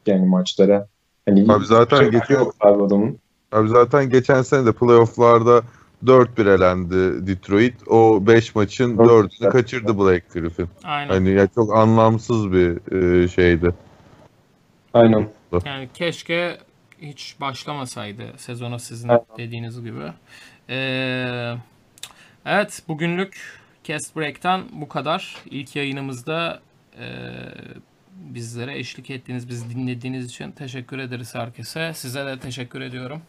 yani 0.07 0.25
maçlara. 0.25 0.88
Hani 1.25 1.45
Abi 1.53 1.65
zaten 1.65 2.11
adamın. 2.59 3.17
Abi 3.51 3.69
zaten 3.69 4.09
geçen 4.09 4.41
sene 4.41 4.65
de 4.65 4.71
playofflarda 4.71 5.61
4-1 6.06 6.56
elendi 6.56 7.28
Detroit. 7.28 7.88
O 7.88 8.28
5 8.28 8.56
maçın 8.56 8.97
Dört 8.97 9.08
4'ünü 9.08 9.30
güzel. 9.32 9.51
kaçırdı 9.51 9.97
Blake 9.99 10.39
Griffin. 10.39 10.70
Aynen. 10.84 11.14
Hani 11.14 11.30
ya 11.30 11.47
çok 11.47 11.78
anlamsız 11.78 12.51
bir 12.51 12.93
e, 13.24 13.28
şeydi. 13.28 13.74
Aynen. 14.93 15.30
Yani 15.66 15.89
keşke 15.93 16.58
hiç 17.01 17.36
başlamasaydı 17.41 18.24
sezona 18.38 18.80
sizin 18.80 19.10
Evet. 19.10 19.22
dediğiniz 19.38 19.82
gibi. 19.84 20.04
Ee, 20.70 21.54
evet 22.45 22.84
bugünlük 22.88 23.38
Cast 23.84 24.16
Break'ten 24.16 24.62
bu 24.72 24.88
kadar. 24.88 25.36
İlk 25.45 25.76
yayınımızda 25.76 26.62
e, 26.99 27.06
bizlere 28.16 28.78
eşlik 28.78 29.10
ettiğiniz, 29.10 29.49
bizi 29.49 29.70
dinlediğiniz 29.70 30.26
için 30.26 30.51
teşekkür 30.51 30.99
ederiz 30.99 31.36
herkese. 31.36 31.91
Size 31.93 32.26
de 32.26 32.39
teşekkür 32.39 32.82
ediyorum. 32.82 33.22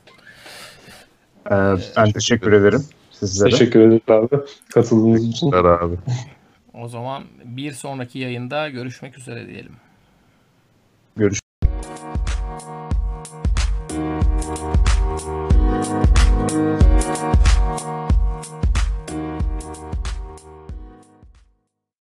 E, 1.46 1.76
ben 1.96 2.12
teşekkür 2.12 2.52
ederim 2.52 2.84
sizlere. 3.10 3.50
Teşekkür 3.50 3.80
ederim 3.80 4.00
abi 4.08 4.36
katıldığınız 4.74 5.28
için. 5.28 5.52
Abi. 5.52 5.96
O 6.74 6.88
zaman 6.88 7.24
bir 7.44 7.72
sonraki 7.72 8.18
yayında 8.18 8.68
görüşmek 8.68 9.18
üzere 9.18 9.46
diyelim. 9.46 9.72